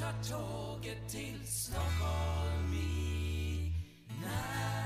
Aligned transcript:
tar 0.00 0.12
tåget 0.22 1.08
till 1.08 1.46
Stockholm 1.46 2.74
i 2.74 3.72
natt. 4.22 4.85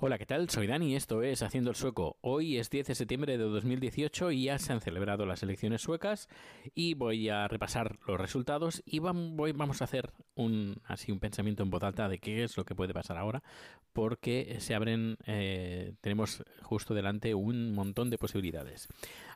Hola, 0.00 0.16
¿qué 0.16 0.26
tal? 0.26 0.48
Soy 0.48 0.68
Dani 0.68 0.94
esto 0.94 1.24
es 1.24 1.42
Haciendo 1.42 1.70
el 1.70 1.76
Sueco. 1.76 2.18
Hoy 2.20 2.56
es 2.58 2.70
10 2.70 2.86
de 2.86 2.94
septiembre 2.94 3.36
de 3.36 3.42
2018 3.42 4.30
y 4.30 4.44
ya 4.44 4.56
se 4.60 4.72
han 4.72 4.80
celebrado 4.80 5.26
las 5.26 5.42
elecciones 5.42 5.82
suecas 5.82 6.28
y 6.72 6.94
voy 6.94 7.28
a 7.30 7.48
repasar 7.48 7.98
los 8.06 8.20
resultados 8.20 8.80
y 8.86 9.00
vamos 9.00 9.80
a 9.80 9.84
hacer 9.84 10.12
un, 10.36 10.76
así 10.84 11.10
un 11.10 11.18
pensamiento 11.18 11.64
en 11.64 11.70
voz 11.70 11.82
alta 11.82 12.08
de 12.08 12.20
qué 12.20 12.44
es 12.44 12.56
lo 12.56 12.64
que 12.64 12.76
puede 12.76 12.94
pasar 12.94 13.16
ahora 13.16 13.42
porque 13.92 14.58
se 14.60 14.76
abren, 14.76 15.16
eh, 15.26 15.94
tenemos 16.00 16.44
justo 16.62 16.94
delante 16.94 17.34
un 17.34 17.74
montón 17.74 18.08
de 18.08 18.18
posibilidades. 18.18 18.86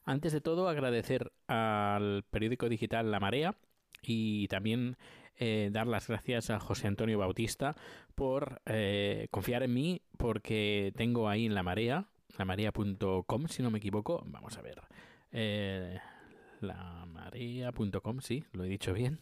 Antes 0.04 0.32
de 0.32 0.40
todo, 0.40 0.68
agradecer 0.68 1.32
al 1.48 2.22
periódico 2.30 2.68
digital 2.68 3.10
La 3.10 3.18
Marea 3.18 3.56
y 4.00 4.46
también 4.46 4.96
eh, 5.44 5.70
dar 5.72 5.86
las 5.88 6.06
gracias 6.06 6.50
a 6.50 6.60
José 6.60 6.86
Antonio 6.86 7.18
Bautista 7.18 7.74
por 8.14 8.60
eh, 8.66 9.26
confiar 9.32 9.64
en 9.64 9.74
mí 9.74 10.00
porque 10.16 10.92
tengo 10.96 11.28
ahí 11.28 11.46
en 11.46 11.54
la 11.54 11.64
marea, 11.64 12.06
lamarea.com 12.38 13.48
si 13.48 13.62
no 13.62 13.70
me 13.72 13.78
equivoco, 13.78 14.22
vamos 14.26 14.56
a 14.56 14.62
ver, 14.62 14.80
eh, 15.32 15.98
lamarea.com, 16.60 18.20
sí, 18.20 18.44
lo 18.52 18.62
he 18.64 18.68
dicho 18.68 18.92
bien. 18.92 19.18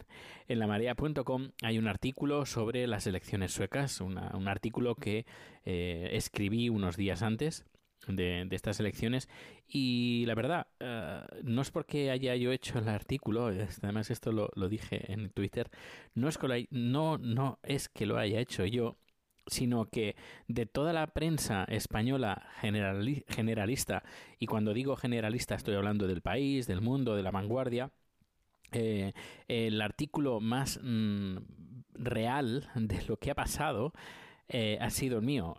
En 0.47 0.59
lamarea.com 0.59 1.49
hay 1.63 1.77
un 1.79 1.87
artículo 1.87 2.45
sobre 2.45 2.85
las 2.87 3.07
elecciones 3.07 3.51
suecas, 3.51 3.99
una- 4.01 4.31
un 4.35 4.47
artículo 4.47 4.95
que 4.95 5.25
eh, 5.65 6.09
escribí 6.13 6.69
unos 6.69 6.97
días 6.97 7.21
antes 7.23 7.65
de, 8.07 8.47
estas 8.51 8.79
elecciones 8.79 9.29
y 9.67 10.23
la 10.25 10.35
verdad 10.35 10.67
eh, 10.79 11.21
no 11.43 11.61
es 11.61 11.71
porque 11.71 12.11
haya 12.11 12.35
yo 12.35 12.51
hecho 12.51 12.79
el 12.79 12.87
artículo 12.89 13.47
además 13.83 14.11
esto 14.11 14.31
lo, 14.31 14.49
dije 14.69 15.11
en 15.11 15.29
Twitter 15.29 15.69
no 16.15 16.27
es 16.29 16.37
que 17.89 18.05
lo 18.05 18.17
haya 18.17 18.39
hecho 18.39 18.65
yo 18.65 18.97
sino 19.47 19.89
que 19.89 20.15
de 20.47 20.65
toda 20.65 20.93
la 20.93 21.07
prensa 21.07 21.65
española 21.65 22.47
generali- 22.61 23.25
generalista 23.27 24.03
y 24.39 24.45
cuando 24.45 24.73
digo 24.73 24.95
generalista 24.95 25.55
estoy 25.55 25.75
hablando 25.75 26.07
del 26.07 26.21
país 26.21 26.67
del 26.67 26.81
mundo 26.81 27.15
de 27.15 27.23
la 27.23 27.31
vanguardia 27.31 27.91
eh, 28.71 29.13
el 29.47 29.81
artículo 29.81 30.39
más 30.39 30.79
mm, 30.81 31.37
real 31.93 32.69
de 32.75 33.01
lo 33.03 33.17
que 33.17 33.31
ha 33.31 33.35
pasado 33.35 33.93
eh, 34.47 34.77
ha 34.81 34.89
sido 34.89 35.19
el 35.19 35.25
mío. 35.25 35.55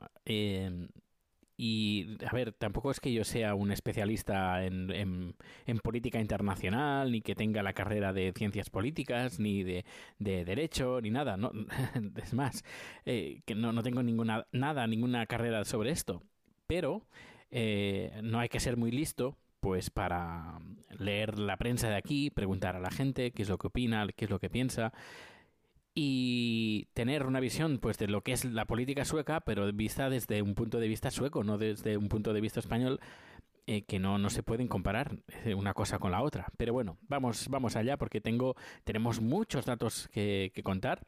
Y, 1.64 2.16
a 2.26 2.32
ver, 2.34 2.52
tampoco 2.52 2.90
es 2.90 2.98
que 3.00 3.12
yo 3.12 3.24
sea 3.24 3.54
un 3.54 3.70
especialista 3.70 4.64
en, 4.64 4.90
en- 4.90 5.34
política 5.82 6.20
internacional, 6.20 7.10
ni 7.12 7.20
que 7.22 7.34
tenga 7.34 7.62
la 7.62 7.72
carrera 7.72 8.12
de 8.12 8.32
ciencias 8.36 8.70
políticas, 8.70 9.38
ni 9.40 9.62
de, 9.62 9.84
de 10.18 10.44
derecho, 10.44 11.00
ni 11.00 11.10
nada. 11.10 11.36
No, 11.36 11.52
es 12.22 12.34
más, 12.34 12.64
eh, 13.04 13.42
que 13.46 13.54
no, 13.54 13.72
no 13.72 13.82
tengo 13.82 14.02
ninguna, 14.02 14.46
nada, 14.52 14.86
ninguna 14.86 15.26
carrera 15.26 15.64
sobre 15.64 15.90
esto. 15.90 16.22
Pero 16.66 17.06
eh, 17.50 18.20
no 18.22 18.38
hay 18.40 18.48
que 18.48 18.60
ser 18.60 18.76
muy 18.76 18.90
listo 18.90 19.36
pues 19.60 19.90
para 19.90 20.58
leer 20.98 21.38
la 21.38 21.56
prensa 21.56 21.88
de 21.88 21.94
aquí, 21.94 22.30
preguntar 22.30 22.74
a 22.74 22.80
la 22.80 22.90
gente 22.90 23.30
qué 23.30 23.42
es 23.42 23.48
lo 23.48 23.58
que 23.58 23.68
opina, 23.68 24.06
qué 24.16 24.24
es 24.24 24.30
lo 24.30 24.40
que 24.40 24.50
piensa 24.50 24.92
y 25.94 26.88
tener 26.94 27.26
una 27.26 27.40
visión 27.40 27.78
pues 27.78 27.98
de 27.98 28.08
lo 28.08 28.22
que 28.22 28.32
es 28.32 28.44
la 28.44 28.64
política 28.64 29.04
sueca, 29.04 29.40
pero 29.40 29.70
vista 29.72 30.08
desde 30.08 30.42
un 30.42 30.54
punto 30.54 30.80
de 30.80 30.88
vista 30.88 31.10
sueco, 31.10 31.44
no 31.44 31.58
desde 31.58 31.96
un 31.96 32.08
punto 32.08 32.32
de 32.32 32.40
vista 32.40 32.60
español, 32.60 33.00
eh, 33.66 33.82
que 33.82 33.98
no, 33.98 34.18
no 34.18 34.30
se 34.30 34.42
pueden 34.42 34.68
comparar 34.68 35.18
eh, 35.44 35.54
una 35.54 35.74
cosa 35.74 35.98
con 35.98 36.10
la 36.10 36.22
otra. 36.22 36.46
Pero 36.56 36.72
bueno, 36.72 36.98
vamos, 37.08 37.48
vamos 37.48 37.76
allá 37.76 37.96
porque 37.96 38.20
tengo, 38.20 38.56
tenemos 38.84 39.20
muchos 39.20 39.66
datos 39.66 40.08
que, 40.12 40.50
que 40.54 40.62
contar. 40.62 41.06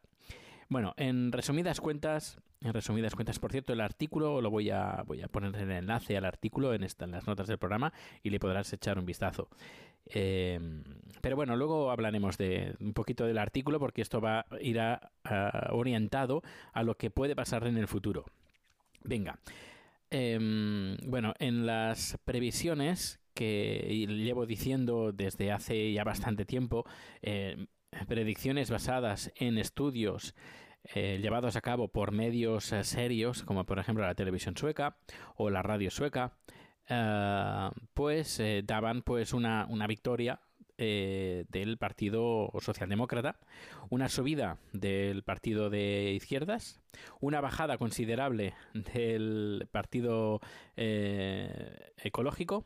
Bueno, 0.68 0.94
en 0.96 1.32
resumidas 1.32 1.80
cuentas, 1.80 2.38
en 2.60 2.72
resumidas 2.72 3.14
cuentas, 3.14 3.38
por 3.38 3.52
cierto, 3.52 3.72
el 3.72 3.80
artículo 3.80 4.40
lo 4.40 4.50
voy 4.50 4.70
a, 4.70 5.02
voy 5.06 5.22
a 5.22 5.28
poner 5.28 5.54
el 5.56 5.70
enlace 5.70 6.16
al 6.16 6.24
artículo 6.24 6.74
en, 6.74 6.84
esta, 6.84 7.04
en 7.04 7.10
las 7.12 7.26
notas 7.26 7.46
del 7.46 7.58
programa 7.58 7.92
y 8.22 8.30
le 8.30 8.38
podrás 8.38 8.72
echar 8.72 8.98
un 8.98 9.04
vistazo. 9.04 9.48
Eh, 10.06 10.60
pero 11.20 11.36
bueno, 11.36 11.56
luego 11.56 11.90
hablaremos 11.90 12.36
de 12.36 12.76
un 12.80 12.92
poquito 12.92 13.24
del 13.24 13.38
artículo 13.38 13.78
porque 13.78 14.02
esto 14.02 14.20
va 14.20 14.46
irá 14.60 15.10
ah, 15.24 15.70
orientado 15.72 16.42
a 16.72 16.82
lo 16.82 16.96
que 16.96 17.10
puede 17.10 17.34
pasar 17.34 17.66
en 17.66 17.78
el 17.78 17.88
futuro. 17.88 18.26
Venga. 19.02 19.38
Em, 20.10 20.96
bueno, 21.06 21.34
en 21.38 21.66
las 21.66 22.18
previsiones 22.24 23.20
que 23.34 24.06
llevo 24.06 24.46
diciendo 24.46 25.12
desde 25.12 25.50
hace 25.50 25.92
ya 25.92 26.04
bastante 26.04 26.44
tiempo, 26.44 26.84
eh, 27.22 27.66
predicciones 28.06 28.70
basadas 28.70 29.32
en 29.36 29.58
estudios 29.58 30.34
eh, 30.94 31.18
llevados 31.22 31.56
a 31.56 31.62
cabo 31.62 31.88
por 31.88 32.12
medios 32.12 32.72
eh, 32.72 32.84
serios, 32.84 33.42
como 33.42 33.64
por 33.64 33.78
ejemplo 33.78 34.04
la 34.04 34.14
televisión 34.14 34.56
sueca 34.56 34.96
o 35.34 35.48
la 35.48 35.62
radio 35.62 35.90
sueca, 35.90 36.34
eh, 36.88 37.70
pues 37.94 38.40
eh, 38.40 38.62
daban 38.64 39.02
pues 39.02 39.32
una, 39.32 39.66
una 39.68 39.86
victoria 39.86 40.40
eh, 40.76 41.44
del 41.48 41.78
Partido 41.78 42.50
Socialdemócrata, 42.60 43.38
una 43.90 44.08
subida 44.08 44.58
del 44.72 45.22
Partido 45.22 45.70
de 45.70 46.12
Izquierdas, 46.14 46.80
una 47.20 47.40
bajada 47.40 47.78
considerable 47.78 48.54
del 48.74 49.68
Partido 49.70 50.40
eh, 50.76 51.92
Ecológico, 51.98 52.64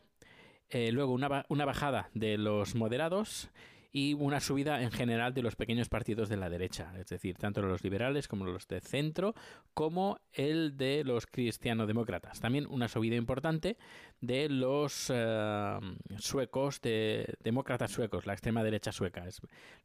luego 0.70 1.12
una, 1.12 1.46
una 1.48 1.64
bajada 1.64 2.10
de 2.14 2.36
los 2.38 2.74
moderados 2.74 3.50
y 3.90 4.14
una 4.14 4.40
subida 4.40 4.82
en 4.82 4.90
general 4.90 5.32
de 5.32 5.42
los 5.42 5.56
pequeños 5.56 5.88
partidos 5.88 6.28
de 6.28 6.36
la 6.36 6.50
derecha, 6.50 6.92
es 6.98 7.08
decir, 7.08 7.36
tanto 7.36 7.62
los 7.62 7.82
liberales 7.82 8.28
como 8.28 8.44
los 8.44 8.68
de 8.68 8.80
centro, 8.80 9.34
como 9.74 10.20
el 10.32 10.76
de 10.76 11.04
los 11.04 11.26
cristianodemócratas. 11.26 12.40
También 12.40 12.66
una 12.68 12.88
subida 12.88 13.16
importante 13.16 13.78
de 14.20 14.48
los 14.48 15.10
eh, 15.14 15.78
suecos, 16.18 16.80
de 16.82 17.34
demócratas 17.42 17.90
suecos, 17.90 18.26
la 18.26 18.34
extrema 18.34 18.62
derecha 18.62 18.92
sueca, 18.92 19.24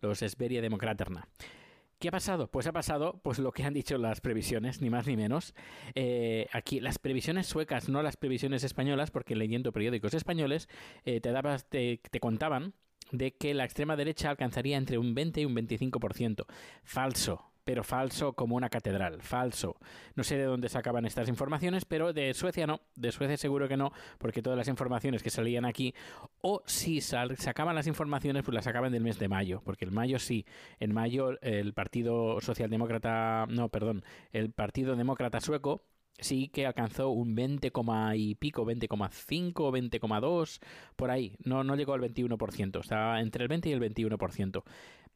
los 0.02 0.20
Sverige 0.20 0.62
Demokraterna. 0.62 1.28
¿Qué 2.00 2.10
ha 2.10 2.12
pasado? 2.12 2.52
Pues 2.52 2.68
ha 2.68 2.74
pasado 2.74 3.22
pues 3.24 3.40
lo 3.40 3.54
que 3.54 3.64
han 3.64 3.74
dicho 3.74 3.98
las 3.98 4.20
previsiones, 4.20 4.82
ni 4.82 4.90
más 4.90 5.08
ni 5.08 5.16
menos. 5.16 5.54
Eh, 5.96 6.48
aquí 6.52 6.82
las 6.82 7.00
previsiones 7.00 7.48
suecas, 7.48 7.88
no 7.88 8.04
las 8.04 8.18
previsiones 8.18 8.66
españolas, 8.66 9.10
porque 9.10 9.38
leyendo 9.38 9.72
periódicos 9.72 10.14
españoles 10.14 10.68
eh, 11.06 11.22
te, 11.22 11.32
dabas, 11.32 11.66
te 11.70 12.00
contaban 12.20 12.74
de 13.12 13.36
que 13.36 13.54
la 13.54 13.66
extrema 13.66 13.96
derecha 13.96 14.30
alcanzaría 14.30 14.78
entre 14.78 14.98
un 14.98 15.14
20 15.14 15.42
y 15.42 15.46
un 15.46 15.56
25%. 15.56 16.46
Falso. 16.84 17.50
Pero 17.66 17.86
falso 17.86 18.34
como 18.34 18.58
una 18.58 18.68
catedral, 18.68 19.22
falso. 19.22 19.78
No 20.16 20.26
sé 20.26 20.36
de 20.36 20.44
dónde 20.44 20.68
sacaban 20.68 21.06
estas 21.06 21.30
informaciones, 21.30 21.86
pero 21.86 22.12
de 22.12 22.34
Suecia 22.34 22.68
no, 22.68 22.82
de 22.96 23.14
Suecia 23.14 23.38
seguro 23.38 23.70
que 23.70 23.78
no, 23.78 23.94
porque 24.18 24.42
todas 24.42 24.58
las 24.58 24.68
informaciones 24.68 25.24
que 25.24 25.30
salían 25.30 25.64
aquí, 25.64 25.96
o 26.42 26.62
si 26.66 27.00
sacaban 27.00 27.74
las 27.74 27.88
informaciones, 27.88 28.44
pues 28.44 28.54
las 28.54 28.66
sacaban 28.66 28.92
del 28.92 29.04
mes 29.04 29.18
de 29.18 29.30
mayo, 29.30 29.62
porque 29.64 29.86
el 29.86 29.92
mayo 29.92 30.20
sí, 30.20 30.46
en 30.82 30.94
mayo 30.94 31.40
el 31.42 31.74
Partido 31.74 32.42
Socialdemócrata, 32.42 33.46
no, 33.48 33.70
perdón, 33.70 34.04
el 34.34 34.52
Partido 34.52 34.98
Demócrata 34.98 35.40
Sueco 35.40 35.86
sí 36.20 36.50
que 36.50 36.66
alcanzó 36.66 37.10
un 37.10 37.36
20, 37.36 37.72
coma 37.72 38.16
y 38.16 38.36
pico, 38.36 38.66
20,5, 38.66 39.54
20,2, 39.54 40.60
por 40.96 41.12
ahí. 41.12 41.36
No, 41.44 41.64
no 41.64 41.76
llegó 41.76 41.94
al 41.94 42.02
21%, 42.02 42.80
estaba 42.80 43.22
entre 43.22 43.44
el 43.44 43.50
20 43.50 43.70
y 43.70 43.74
el 43.74 43.82
21% 43.82 44.64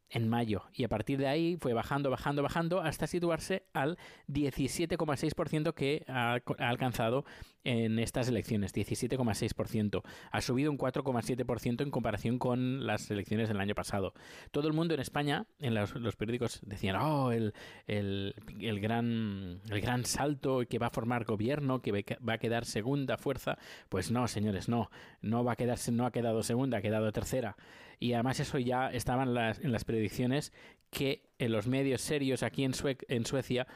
en 0.09 0.28
mayo. 0.28 0.63
Y 0.73 0.84
a 0.84 0.90
partir 0.90 1.18
de 1.19 1.28
ahí 1.28 1.57
fue 1.59 1.73
bajando, 1.73 2.09
bajando, 2.09 2.44
bajando 2.44 2.81
hasta 2.81 3.07
situarse 3.07 3.63
al 3.73 3.97
17,6% 4.28 5.73
que 5.73 6.06
ha, 6.07 6.34
ha 6.35 6.69
alcanzado 6.69 7.25
en 7.63 8.00
estas 8.00 8.29
elecciones. 8.29 8.73
17,6%. 8.73 10.01
Ha 10.31 10.41
subido 10.41 10.72
un 10.72 10.78
4,7% 10.78 11.81
en 11.81 11.91
comparación 11.91 12.40
con 12.40 12.85
las 12.85 13.12
elecciones 13.12 13.50
del 13.50 13.59
año 13.59 13.75
pasado. 13.75 14.13
Todo 14.51 14.68
el 14.68 14.74
mundo 14.74 14.94
en 14.94 15.01
España, 15.01 15.45
en 15.59 15.75
los, 15.75 15.94
los 15.95 16.15
periódicos, 16.15 16.62
decían, 16.63 16.95
oh, 16.95 17.31
el, 17.31 17.54
el, 17.88 18.36
el 18.62 18.80
gran, 18.80 19.59
el 19.69 19.81
gran 19.81 20.06
salto 20.06 20.62
que 20.69 20.80
va 20.80 20.88
a 20.88 20.92
formar 20.92 21.25
gobierno, 21.25 21.81
que 21.81 21.92
va 22.27 22.33
a 22.33 22.38
quedar 22.38 22.65
segunda 22.65 23.18
fuerza. 23.18 23.57
Pues 23.89 24.12
no, 24.12 24.27
señores, 24.27 24.69
no. 24.69 24.89
No 25.21 25.44
va 25.44 25.54
a 25.54 25.56
quedarse, 25.57 25.92
no 25.92 26.06
ha 26.06 26.12
quedado 26.12 26.44
segunda, 26.44 26.77
ha 26.77 26.81
quedado 26.81 27.12
tercera. 27.12 27.57
Y 27.99 28.13
además 28.13 28.39
eso 28.39 28.59
ya 28.59 28.89
estaban 28.91 29.33
las, 29.33 29.59
en 29.59 29.71
las 29.71 29.83
predicciones 29.83 30.53
que 30.89 31.23
en 31.39 31.51
los 31.51 31.67
medios 31.67 32.01
serios 32.01 32.44
aquí 32.44 32.63
en, 32.63 32.73
Sue 32.73 32.97
en 33.09 33.25
Suecia 33.25 33.67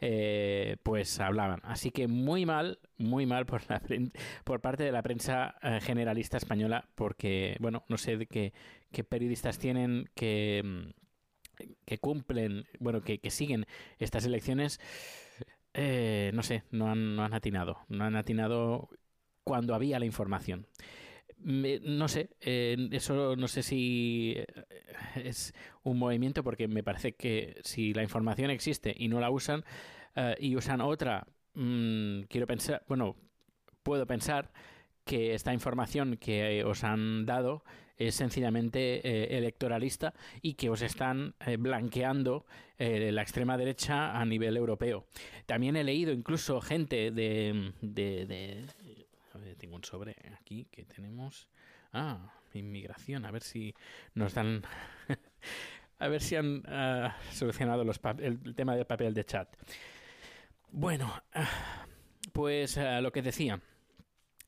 eh, 0.00 0.76
pues 0.82 1.20
hablaban. 1.20 1.60
Así 1.62 1.90
que 1.90 2.08
muy 2.08 2.44
mal, 2.44 2.78
muy 2.98 3.26
mal 3.26 3.46
por, 3.46 3.62
la, 3.68 3.80
por 4.44 4.60
parte 4.60 4.84
de 4.84 4.92
la 4.92 5.02
prensa 5.02 5.56
eh, 5.62 5.80
generalista 5.80 6.36
española 6.36 6.88
porque, 6.94 7.56
bueno, 7.60 7.84
no 7.88 7.98
sé 7.98 8.16
de 8.16 8.26
qué, 8.26 8.52
qué 8.92 9.04
periodistas 9.04 9.58
tienen 9.58 10.10
que, 10.14 10.92
que 11.84 11.98
cumplen, 11.98 12.66
bueno, 12.80 13.02
que, 13.02 13.20
siguen 13.30 13.66
estas 13.98 14.24
elecciones. 14.24 14.80
no 15.74 16.42
sé, 16.42 16.64
no 16.70 16.90
han, 16.90 17.16
no 17.16 17.24
han 17.24 17.34
atinado. 17.34 17.78
No 17.88 18.04
han 18.04 18.16
atinado 18.16 18.88
cuando 19.44 19.74
había 19.74 20.00
la 20.00 20.06
información. 20.06 20.66
Me- 21.46 21.78
no 21.78 22.08
sé, 22.08 22.30
eh, 22.40 22.76
eso 22.90 23.36
no 23.36 23.46
sé 23.46 23.62
si 23.62 24.34
eh, 24.36 24.46
es 25.14 25.54
un 25.84 25.96
movimiento 25.96 26.42
porque 26.42 26.66
me 26.66 26.82
parece 26.82 27.12
que 27.14 27.60
si 27.62 27.94
la 27.94 28.02
información 28.02 28.50
existe 28.50 28.92
y 28.98 29.06
no 29.06 29.20
la 29.20 29.30
usan 29.30 29.64
eh, 30.16 30.34
y 30.40 30.56
usan 30.56 30.80
otra, 30.80 31.24
mm, 31.54 32.22
quiero 32.22 32.48
pensar, 32.48 32.82
bueno, 32.88 33.14
puedo 33.84 34.06
pensar 34.08 34.50
que 35.04 35.34
esta 35.34 35.54
información 35.54 36.16
que 36.16 36.64
os 36.64 36.82
han 36.82 37.26
dado 37.26 37.62
es 37.96 38.16
sencillamente 38.16 39.36
electoralista 39.38 40.14
y 40.42 40.54
que 40.54 40.68
os 40.68 40.82
están 40.82 41.34
eh, 41.46 41.56
blanqueando 41.58 42.44
la 42.78 43.22
extrema 43.22 43.56
derecha 43.56 44.20
a 44.20 44.24
nivel 44.26 44.56
europeo. 44.56 45.06
También 45.46 45.76
he 45.76 45.84
leído 45.84 46.12
incluso 46.12 46.60
gente 46.60 47.10
de- 47.12 47.72
tengo 49.56 49.76
un 49.76 49.84
sobre 49.84 50.16
aquí 50.40 50.66
que 50.70 50.84
tenemos... 50.84 51.48
Ah, 51.92 52.32
inmigración, 52.58 53.24
a 53.24 53.30
ver 53.30 53.42
si 53.42 53.74
nos 54.14 54.34
dan... 54.34 54.62
a 55.98 56.08
ver 56.08 56.22
si 56.22 56.36
han 56.36 56.62
ah, 56.66 57.16
solucionado 57.30 57.82
el, 57.82 58.54
tema 58.54 58.76
del 58.76 58.86
papel 58.86 59.14
de 59.14 59.24
chat. 59.24 59.48
Bueno, 60.70 61.12
ah, 61.32 61.86
pues 62.32 62.78
ah, 62.78 63.00
lo 63.00 63.12
que 63.12 63.22
decía, 63.22 63.60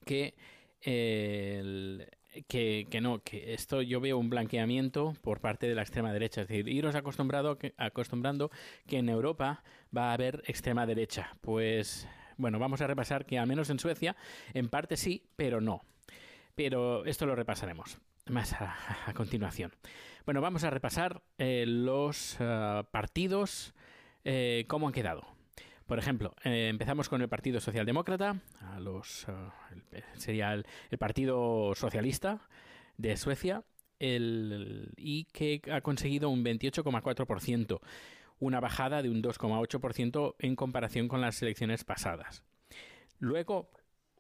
que, 0.05 0.35
que, 0.81 2.87
que 2.90 3.00
no, 3.00 3.23
que 3.23 3.55
esto 3.55 3.82
yo 3.82 4.00
veo 4.00 4.19
un 4.19 4.31
blanqueamiento 4.31 5.14
por 5.23 5.40
parte 5.40 5.69
de 5.69 5.75
la 5.75 5.82
extrema 5.82 6.12
derecha. 6.12 6.43
Es 6.43 6.49
decir, 6.49 6.69
iros 6.69 6.94
acostumbrado, 6.94 7.58
que- 7.58 7.75
acostumbrando 7.76 8.50
que 8.87 8.99
en 8.99 9.08
Europa 9.08 9.62
va 9.96 10.11
a 10.11 10.14
haber 10.14 10.43
extrema 10.46 10.87
derecha. 10.87 11.37
Pues 11.40 12.06
bueno, 12.38 12.58
vamos 12.58 12.81
a 12.81 12.87
repasar 12.87 13.26
que 13.26 13.38
al 13.38 13.46
menos 13.46 13.69
en 13.69 13.79
Suecia, 13.79 14.17
en 14.55 14.69
parte 14.69 14.96
sí, 14.96 15.25
pero 15.37 15.61
no. 15.61 15.82
Pero 16.55 17.05
esto 17.05 17.26
lo 17.26 17.35
repasaremos 17.37 17.99
más 18.26 18.52
a, 18.55 18.76
continuación. 19.14 19.73
Bueno, 20.25 20.40
vamos 20.40 20.64
a 20.64 20.70
repasar 20.70 21.23
eh, 21.38 21.64
los 21.67 22.37
ah, 22.40 22.87
partidos, 22.90 23.75
eh, 24.25 24.64
cómo 24.69 24.87
han 24.87 24.93
quedado. 24.93 25.26
Por 25.87 25.99
ejemplo, 25.99 26.35
empezamos 26.44 27.08
con 27.08 27.23
el 27.23 27.31
Partido 27.31 27.61
Socialdemócrata, 27.61 28.37
a 28.61 28.79
los, 28.79 29.26
ah, 29.29 29.55
el- 29.93 30.05
sería 30.20 30.52
el, 30.52 30.67
el 30.90 30.99
Partido 30.99 31.75
Socialista 31.75 32.40
de 32.99 33.17
Suecia, 33.17 33.64
el- 33.99 34.93
y 34.99 35.25
que 35.32 35.62
ha 35.73 35.81
conseguido 35.81 36.29
un 36.29 36.44
28,4%, 36.44 37.81
una 38.40 38.61
bajada 38.61 39.02
de 39.02 39.11
un 39.11 39.23
2,8% 39.23 40.35
en 40.38 40.56
comparación 40.56 41.08
con 41.08 41.20
las 41.20 41.40
elecciones 41.43 41.85
pasadas. 41.85 42.43
Luego, 43.19 43.70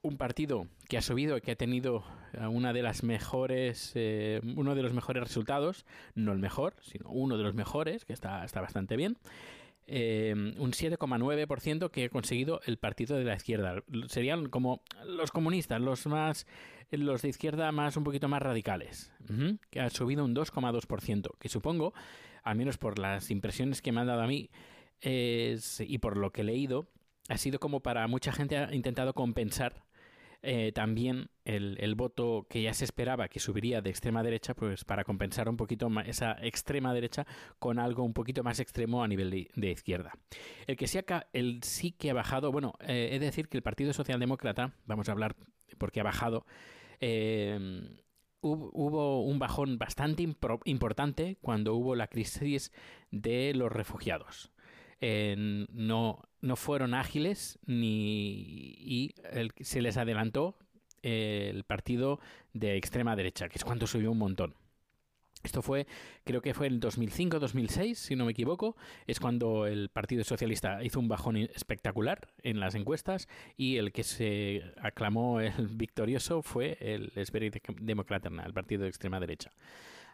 un 0.02 0.16
partido 0.16 0.66
que 0.88 0.98
ha 0.98 1.02
subido 1.02 1.36
y 1.36 1.40
que 1.40 1.52
ha 1.52 1.56
tenido 1.56 2.04
eh, 2.32 2.46
una 2.46 2.72
de 2.72 2.82
las 2.82 3.02
mejores, 3.02 3.92
eh, 3.94 4.40
uno 4.56 4.74
de 4.74 4.82
los 4.82 4.92
mejores 4.92 5.22
resultados, 5.22 5.86
no 6.14 6.32
el 6.32 6.38
mejor, 6.38 6.74
sino 6.80 7.08
uno 7.10 7.36
de 7.36 7.44
los 7.44 7.54
mejores, 7.54 8.04
que 8.04 8.12
está, 8.12 8.44
está 8.44 8.60
bastante 8.60 8.96
bien. 8.96 9.16
eh, 9.90 10.34
un 10.34 10.72
7,9% 10.72 11.90
que 11.90 12.04
ha 12.04 12.08
conseguido 12.10 12.60
el 12.66 12.76
partido 12.76 13.16
de 13.16 13.24
la 13.24 13.34
izquierda. 13.34 13.82
Serían 14.08 14.50
como 14.50 14.82
los 15.06 15.30
comunistas, 15.32 15.80
los 15.80 16.06
más 16.06 16.46
los 16.90 17.22
de 17.22 17.28
izquierda 17.28 17.72
más 17.72 17.96
un 17.96 18.04
poquito 18.04 18.28
más 18.28 18.40
radicales, 18.42 19.12
que 19.70 19.80
ha 19.80 19.90
subido 19.90 20.24
un 20.24 20.34
2,2%, 20.34 21.36
que 21.38 21.48
supongo, 21.48 21.92
al 22.48 22.56
menos 22.56 22.78
por 22.78 22.98
las 22.98 23.30
impresiones 23.30 23.82
que 23.82 23.92
me 23.92 24.00
han 24.00 24.06
dado 24.06 24.22
a 24.22 24.26
mí 24.26 24.50
y 25.02 25.98
por 25.98 26.16
lo 26.16 26.32
que 26.32 26.40
he 26.40 26.44
leído, 26.44 26.88
ha 27.28 27.36
sido 27.36 27.60
como 27.60 27.80
para 27.80 28.06
mucha 28.08 28.32
gente 28.32 28.56
ha 28.56 28.74
intentado 28.74 29.12
compensar 29.14 29.84
eh, 30.40 30.72
también 30.72 31.28
el, 31.44 31.94
voto 31.94 32.46
que 32.48 32.62
ya 32.62 32.72
se 32.72 32.84
esperaba 32.84 33.28
que 33.28 33.38
subiría 33.38 33.82
de 33.82 33.90
extrema 33.90 34.22
derecha, 34.22 34.54
pues 34.54 34.84
para 34.84 35.04
compensar 35.04 35.48
un 35.48 35.56
poquito 35.56 35.90
ma- 35.90 36.02
esa 36.02 36.36
extrema 36.40 36.94
derecha 36.94 37.26
con 37.58 37.78
algo 37.78 38.02
un 38.02 38.14
poquito 38.14 38.42
más 38.42 38.60
extremo 38.60 39.02
a 39.02 39.08
nivel 39.08 39.30
de, 39.30 39.70
izquierda. 39.70 40.12
El 40.66 40.76
que 40.76 40.86
sí, 40.86 40.98
ha 40.98 41.26
el 41.32 41.62
sí 41.64 41.92
que 41.92 42.10
ha 42.10 42.14
bajado, 42.14 42.50
bueno, 42.50 42.74
eh, 42.80 43.10
he 43.12 43.18
de 43.18 43.26
decir 43.26 43.48
que 43.48 43.58
el 43.58 43.62
Partido 43.62 43.92
Socialdemócrata, 43.92 44.72
vamos 44.86 45.08
a 45.08 45.12
hablar 45.12 45.36
porque 45.76 46.00
ha 46.00 46.04
bajado, 46.04 46.46
eh, 47.00 48.00
hub- 48.40 48.70
hubo 48.72 49.22
un 49.24 49.38
bajón 49.38 49.78
bastante 49.78 50.22
importante 50.64 51.36
cuando 51.40 51.74
hubo 51.74 51.94
la 51.94 52.08
crisis 52.08 52.72
de 53.10 53.52
los 53.54 53.70
refugiados. 53.72 54.50
No, 55.00 56.22
no 56.40 56.56
fueron 56.56 56.94
ágiles 56.94 57.58
ni 57.66 58.74
y 58.78 59.14
se 59.60 59.80
les 59.82 59.96
adelantó 59.96 60.56
el 61.02 61.62
partido 61.64 62.18
de 62.52 62.76
extrema 62.76 63.14
derecha, 63.14 63.48
que 63.48 63.58
es 63.58 63.64
cuando 63.64 63.86
subió 63.86 64.10
un 64.10 64.18
montón. 64.18 64.54
Esto 65.42 65.62
fue, 65.62 65.86
creo 66.24 66.42
que 66.42 66.52
fue 66.52 66.66
en 66.66 66.78
2005-2006, 66.80 67.94
si 67.94 68.16
no 68.16 68.24
me 68.24 68.32
equivoco, 68.32 68.74
es 69.06 69.20
cuando 69.20 69.66
el 69.66 69.88
Partido 69.88 70.24
Socialista 70.24 70.82
hizo 70.82 70.98
un 70.98 71.06
bajón 71.06 71.36
espectacular 71.36 72.32
en 72.42 72.58
las 72.58 72.74
encuestas 72.74 73.28
y 73.56 73.76
el 73.76 73.92
que 73.92 74.02
se 74.02 74.64
aclamó 74.82 75.38
el 75.40 75.68
victorioso 75.68 76.42
fue 76.42 76.76
el 76.80 77.12
Spirit 77.16 77.58
Democrata, 77.80 78.30
el 78.44 78.52
partido 78.52 78.82
de 78.82 78.88
extrema 78.88 79.20
derecha. 79.20 79.52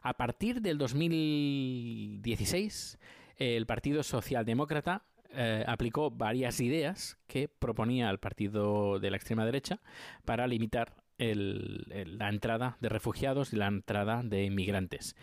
A 0.03 0.12
partir 0.15 0.61
del 0.61 0.76
2016, 0.76 2.99
el 3.38 3.65
Partido 3.65 4.03
Socialdemócrata 4.03 5.05
eh, 5.37 5.65
aplicó 5.67 6.11
varias 6.11 6.61
ideas 6.61 7.17
que 7.27 7.49
proponía 7.49 8.11
el 8.11 8.19
partido 8.19 9.00
de 9.00 9.11
la 9.11 9.17
extrema 9.17 9.47
derecha 9.47 9.81
para 10.25 10.47
limitar 10.47 10.94
la 11.19 12.29
entrada 12.29 12.77
de 12.81 12.89
refugiados 12.89 13.53
y 13.53 13.57
la 13.57 13.69
entrada 13.69 14.23
de 14.23 14.45
inmigrantes. 14.45 15.17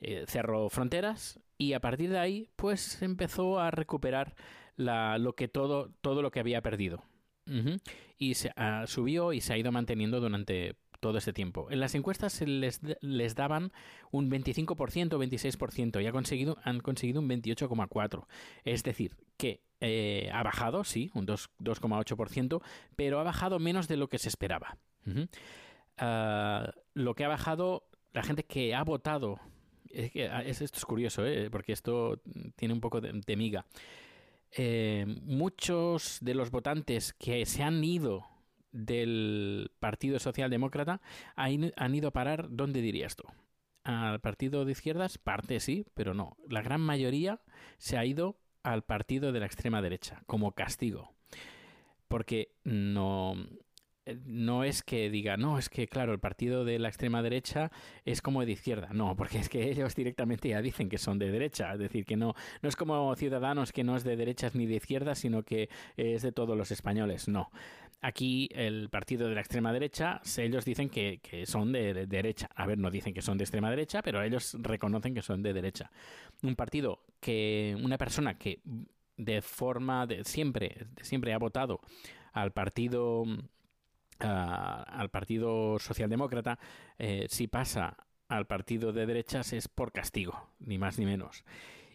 Eh, 0.00 0.24
cerró 0.28 0.68
fronteras 0.68 1.40
y 1.56 1.72
a 1.72 1.80
partir 1.80 2.10
de 2.10 2.18
ahí, 2.18 2.48
pues 2.56 3.02
empezó 3.02 3.58
a 3.58 3.70
recuperar 3.70 4.34
lo 4.76 5.34
que 5.34 5.48
todo, 5.48 5.90
todo 6.00 6.22
lo 6.22 6.30
que 6.30 6.40
había 6.40 6.62
perdido. 6.62 7.02
Y 8.18 8.34
se, 8.34 8.52
ah, 8.56 8.84
subió 8.86 9.32
y 9.32 9.40
se 9.40 9.54
ha 9.54 9.58
ido 9.58 9.72
manteniendo 9.72 10.20
durante 10.20 10.76
todo 11.00 11.18
este 11.18 11.32
tiempo. 11.32 11.68
En 11.70 11.80
las 11.80 11.94
encuestas 11.94 12.32
se 12.32 12.46
les, 12.46 12.80
les 13.00 13.34
daban 13.34 13.72
un 14.10 14.30
25%, 14.30 15.08
26% 15.10 16.02
y 16.02 16.06
ha 16.06 16.12
conseguido, 16.12 16.58
han 16.64 16.80
conseguido 16.80 17.20
un 17.20 17.28
28,4%. 17.28 18.26
Es 18.64 18.82
decir, 18.82 19.16
que 19.36 19.62
eh, 19.80 20.30
ha 20.32 20.42
bajado, 20.42 20.82
sí, 20.84 21.10
un 21.14 21.24
2 21.26 21.50
2,8%, 21.60 22.60
pero 22.96 23.20
ha 23.20 23.22
bajado 23.22 23.58
menos 23.58 23.86
de 23.88 23.96
lo 23.96 24.08
que 24.08 24.18
se 24.18 24.28
esperaba. 24.28 24.76
Ah, 25.96 26.72
lo 26.94 27.14
que 27.14 27.24
ha 27.24 27.28
bajado, 27.28 27.88
la 28.12 28.22
gente 28.22 28.44
que 28.44 28.74
ha 28.74 28.82
votado, 28.84 29.40
es 29.90 30.10
que, 30.12 30.28
ah, 30.28 30.42
es- 30.42 30.60
esto 30.60 30.78
es 30.78 30.84
curioso, 30.84 31.24
¿eh? 31.26 31.50
porque 31.50 31.72
esto 31.72 32.20
tiene 32.56 32.74
un 32.74 32.80
poco 32.80 33.00
de, 33.00 33.12
de 33.24 33.36
miga. 33.36 33.66
Eh, 34.52 35.04
muchos 35.22 36.18
de 36.20 36.34
los 36.34 36.50
votantes 36.50 37.12
que 37.12 37.44
se 37.46 37.62
han 37.62 37.82
ido 37.84 38.24
del 38.78 39.70
Partido 39.80 40.18
Socialdemócrata 40.18 41.00
han, 41.34 41.94
ido 41.94 42.08
a 42.08 42.12
parar, 42.12 42.46
¿dónde 42.50 42.80
diría 42.80 43.06
esto? 43.06 43.24
Al 43.84 44.20
partido 44.20 44.64
de 44.64 44.72
izquierdas, 44.72 45.18
parte 45.18 45.60
sí, 45.60 45.86
pero 45.94 46.14
no. 46.14 46.36
La 46.48 46.62
gran 46.62 46.80
mayoría 46.80 47.40
se 47.78 47.96
ha 47.96 48.04
ido 48.04 48.38
al 48.62 48.82
partido 48.82 49.32
de 49.32 49.40
la 49.40 49.46
extrema 49.46 49.82
derecha, 49.82 50.22
como 50.26 50.52
castigo. 50.52 51.14
Porque 52.06 52.54
no, 52.64 53.34
eh, 54.08 54.18
no 54.24 54.64
es 54.64 54.82
que 54.82 55.10
diga, 55.10 55.36
no, 55.36 55.58
es 55.58 55.68
que 55.68 55.86
claro, 55.86 56.12
el 56.12 56.18
partido 56.18 56.64
de 56.64 56.78
la 56.78 56.88
extrema 56.88 57.22
derecha 57.22 57.70
es 58.04 58.22
como 58.22 58.44
de 58.44 58.52
izquierda. 58.52 58.88
No, 58.92 59.16
porque 59.16 59.38
es 59.38 59.48
que 59.48 59.70
ellos 59.70 59.94
directamente 59.94 60.48
ya 60.48 60.62
dicen 60.62 60.88
que 60.88 60.98
son 60.98 61.18
de 61.18 61.30
derecha. 61.30 61.72
Es 61.72 61.78
decir, 61.78 62.04
que 62.04 62.16
no, 62.16 62.34
no 62.62 62.68
es 62.68 62.76
como 62.76 63.14
Ciudadanos 63.16 63.72
que 63.72 63.84
no 63.84 63.96
es 63.96 64.04
de 64.04 64.16
derechas 64.16 64.54
ni 64.54 64.66
de 64.66 64.76
izquierdas, 64.76 65.18
sino 65.18 65.42
que 65.42 65.68
es 65.96 66.22
de 66.22 66.32
todos 66.32 66.56
los 66.56 66.70
españoles. 66.70 67.28
No. 67.28 67.50
Aquí 68.00 68.48
el 68.52 68.90
partido 68.90 69.28
de 69.28 69.34
la 69.34 69.40
extrema 69.40 69.72
derecha, 69.72 70.20
ellos 70.36 70.64
dicen 70.64 70.88
que, 70.88 71.20
son 71.46 71.72
de, 71.72 71.94
de 71.94 72.06
derecha. 72.06 72.48
A 72.54 72.66
ver, 72.66 72.78
no 72.78 72.90
dicen 72.90 73.12
que 73.12 73.22
son 73.22 73.38
de 73.38 73.44
extrema 73.44 73.70
derecha, 73.70 74.02
pero 74.02 74.22
ellos 74.22 74.56
reconocen 74.60 75.14
que 75.14 75.22
son 75.22 75.42
de 75.42 75.52
derecha. 75.52 75.90
Un 76.42 76.54
partido 76.54 77.04
que, 77.20 77.76
una 77.82 77.98
persona 77.98 78.38
que 78.38 78.60
de 79.16 79.42
forma 79.42 80.06
de 80.06 80.24
siempre, 80.24 80.86
siempre 81.02 81.32
ha 81.34 81.38
votado 81.38 81.80
al 82.32 82.52
partido 82.52 83.24
al 84.20 85.10
partido 85.10 85.78
socialdemócrata, 85.78 86.58
eh, 86.98 87.26
si 87.28 87.46
pasa 87.46 87.96
al 88.28 88.46
partido 88.46 88.92
de 88.92 89.06
derechas 89.06 89.52
es 89.52 89.68
por 89.68 89.92
castigo, 89.92 90.50
ni 90.58 90.76
más 90.76 90.98
ni 90.98 91.06
menos. 91.06 91.44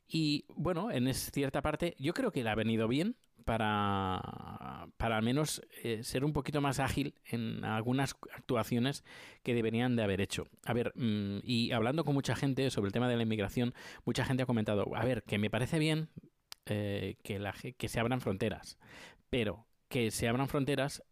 Y 0.08 0.46
bueno, 0.56 0.92
en 0.92 1.14
cierta 1.14 1.62
parte, 1.62 1.96
yo 2.00 2.14
creo 2.14 2.32
que 2.32 2.44
le 2.44 2.50
ha 2.50 2.56
venido 2.56 2.88
bien 2.88 3.16
para, 3.46 4.88
para 4.98 5.18
al 5.18 5.24
menos 5.24 5.62
eh, 5.84 6.04
ser 6.04 6.26
un 6.26 6.34
poquito 6.34 6.62
más 6.62 6.80
ágil 6.80 7.16
en 7.26 7.64
algunas 7.66 8.16
actuaciones 8.34 9.04
que 9.44 9.54
deberían 9.54 9.96
de 9.96 10.04
haber 10.04 10.22
hecho. 10.22 10.48
A 10.66 10.74
ver, 10.74 10.94
mm, 10.96 11.40
y 11.44 11.72
hablando 11.72 12.04
con 12.04 12.14
mucha 12.14 12.36
gente 12.36 12.70
sobre 12.72 12.88
el 12.88 12.94
tema 12.94 13.08
de 13.08 13.18
la 13.18 13.24
inmigración, 13.24 13.74
mucha 14.06 14.26
gente 14.26 14.44
ha 14.44 14.46
comentado, 14.46 14.96
a 14.96 15.06
ver, 15.06 15.24
que 15.24 15.38
me 15.38 15.50
parece 15.50 15.80
bien 15.80 16.10
eh, 16.66 17.18
que, 17.24 17.40
la, 17.40 17.54
que 17.54 17.88
se 17.88 18.00
abran 18.00 18.22
fronteras, 18.22 18.78
pero 19.30 19.68
que 19.90 20.12
se 20.12 20.28
abran 20.28 20.48
fronteras 20.48 21.04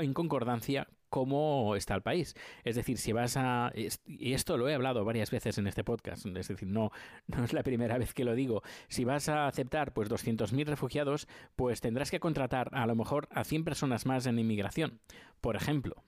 en 0.00 0.14
concordancia 0.14 0.88
cómo 1.16 1.76
está 1.76 1.94
el 1.94 2.02
país. 2.02 2.34
Es 2.62 2.76
decir, 2.76 2.98
si 2.98 3.12
vas 3.12 3.38
a... 3.38 3.72
Y 4.06 4.34
esto 4.34 4.58
lo 4.58 4.68
he 4.68 4.74
hablado 4.74 5.02
varias 5.02 5.30
veces 5.30 5.56
en 5.56 5.66
este 5.66 5.82
podcast, 5.82 6.26
es 6.26 6.48
decir, 6.48 6.68
no, 6.68 6.92
no 7.28 7.42
es 7.42 7.54
la 7.54 7.62
primera 7.62 7.96
vez 7.96 8.12
que 8.12 8.22
lo 8.22 8.34
digo. 8.34 8.62
Si 8.88 9.06
vas 9.06 9.30
a 9.30 9.46
aceptar 9.46 9.94
pues 9.94 10.10
200.000 10.10 10.66
refugiados, 10.66 11.26
pues 11.56 11.80
tendrás 11.80 12.10
que 12.10 12.20
contratar 12.20 12.68
a 12.72 12.86
lo 12.86 12.94
mejor 12.94 13.28
a 13.30 13.44
100 13.44 13.64
personas 13.64 14.04
más 14.04 14.26
en 14.26 14.38
inmigración, 14.38 15.00
por 15.40 15.56
ejemplo. 15.56 16.04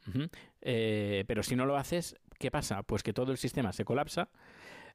Eh, 0.61 1.25
pero 1.27 1.43
si 1.43 1.57
no 1.57 1.65
lo 1.65 1.79
haces, 1.79 2.15
¿qué 2.39 2.51
pasa? 2.51 2.83
Pues 2.83 3.03
que 3.03 3.13
todo 3.13 3.33
el 3.33 3.39
sistema 3.39 3.73
se 3.73 3.85
colapsa 3.85 4.29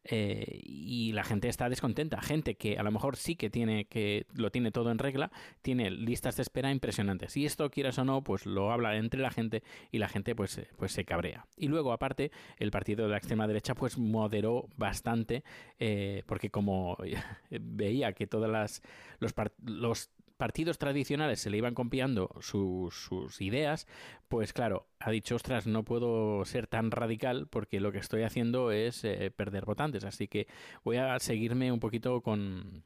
eh, 0.05 0.59
y 0.63 1.13
la 1.13 1.23
gente 1.23 1.47
está 1.47 1.69
descontenta. 1.69 2.21
Gente 2.21 2.55
que 2.55 2.77
a 2.77 2.83
lo 2.83 2.91
mejor 2.91 3.15
sí 3.15 3.35
que 3.35 3.49
tiene 3.49 3.85
que 3.85 4.25
lo 4.33 4.51
tiene 4.51 4.71
todo 4.71 4.91
en 4.91 4.97
regla, 4.97 5.31
tiene 5.61 5.89
listas 5.91 6.35
de 6.35 6.41
espera 6.41 6.71
impresionantes. 6.71 7.37
Y 7.37 7.45
esto, 7.45 7.69
quieras 7.69 7.97
o 7.99 8.05
no, 8.05 8.23
pues 8.23 8.45
lo 8.45 8.71
habla 8.71 8.95
entre 8.97 9.21
la 9.21 9.31
gente 9.31 9.63
y 9.91 9.99
la 9.99 10.09
gente 10.09 10.35
pues, 10.35 10.57
eh, 10.57 10.67
pues 10.77 10.91
se 10.91 11.05
cabrea. 11.05 11.45
Y 11.57 11.67
luego, 11.67 11.93
aparte, 11.93 12.31
el 12.57 12.71
partido 12.71 13.05
de 13.05 13.11
la 13.11 13.17
extrema 13.17 13.47
derecha 13.47 13.75
pues 13.75 13.97
moderó 13.97 14.67
bastante, 14.75 15.43
eh, 15.79 16.23
porque 16.25 16.49
como 16.49 16.97
veía 17.49 18.13
que 18.13 18.27
todas 18.27 18.49
las 18.49 18.81
los, 19.19 19.33
los 19.63 20.09
partidos 20.37 20.77
tradicionales 20.77 21.39
se 21.39 21.49
le 21.49 21.57
iban 21.57 21.73
copiando 21.73 22.29
sus, 22.41 22.91
ideas, 23.39 23.87
pues 24.27 24.53
claro, 24.53 24.87
ha 24.99 25.11
dicho, 25.11 25.35
ostras, 25.35 25.67
no 25.67 25.83
puedo 25.83 26.43
ser 26.45 26.67
tan 26.67 26.91
radical 26.91 27.47
porque 27.47 27.79
lo 27.79 27.91
que 27.91 27.99
estoy 27.99 28.23
haciendo 28.23 28.71
es 28.71 29.03
eh, 29.03 29.31
perder 29.35 29.65
votantes, 29.65 30.03
así 30.03 30.27
que 30.27 30.47
voy 30.83 30.97
a 30.97 31.19
seguirme 31.19 31.71
un 31.71 31.79
poquito 31.79 32.21
con, 32.21 32.83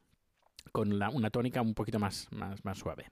con 0.72 0.92
una 0.92 1.30
tónica 1.30 1.62
un 1.62 1.74
poquito 1.74 1.98
más, 1.98 2.28
más, 2.30 2.64
más 2.64 2.78
suave. 2.78 3.10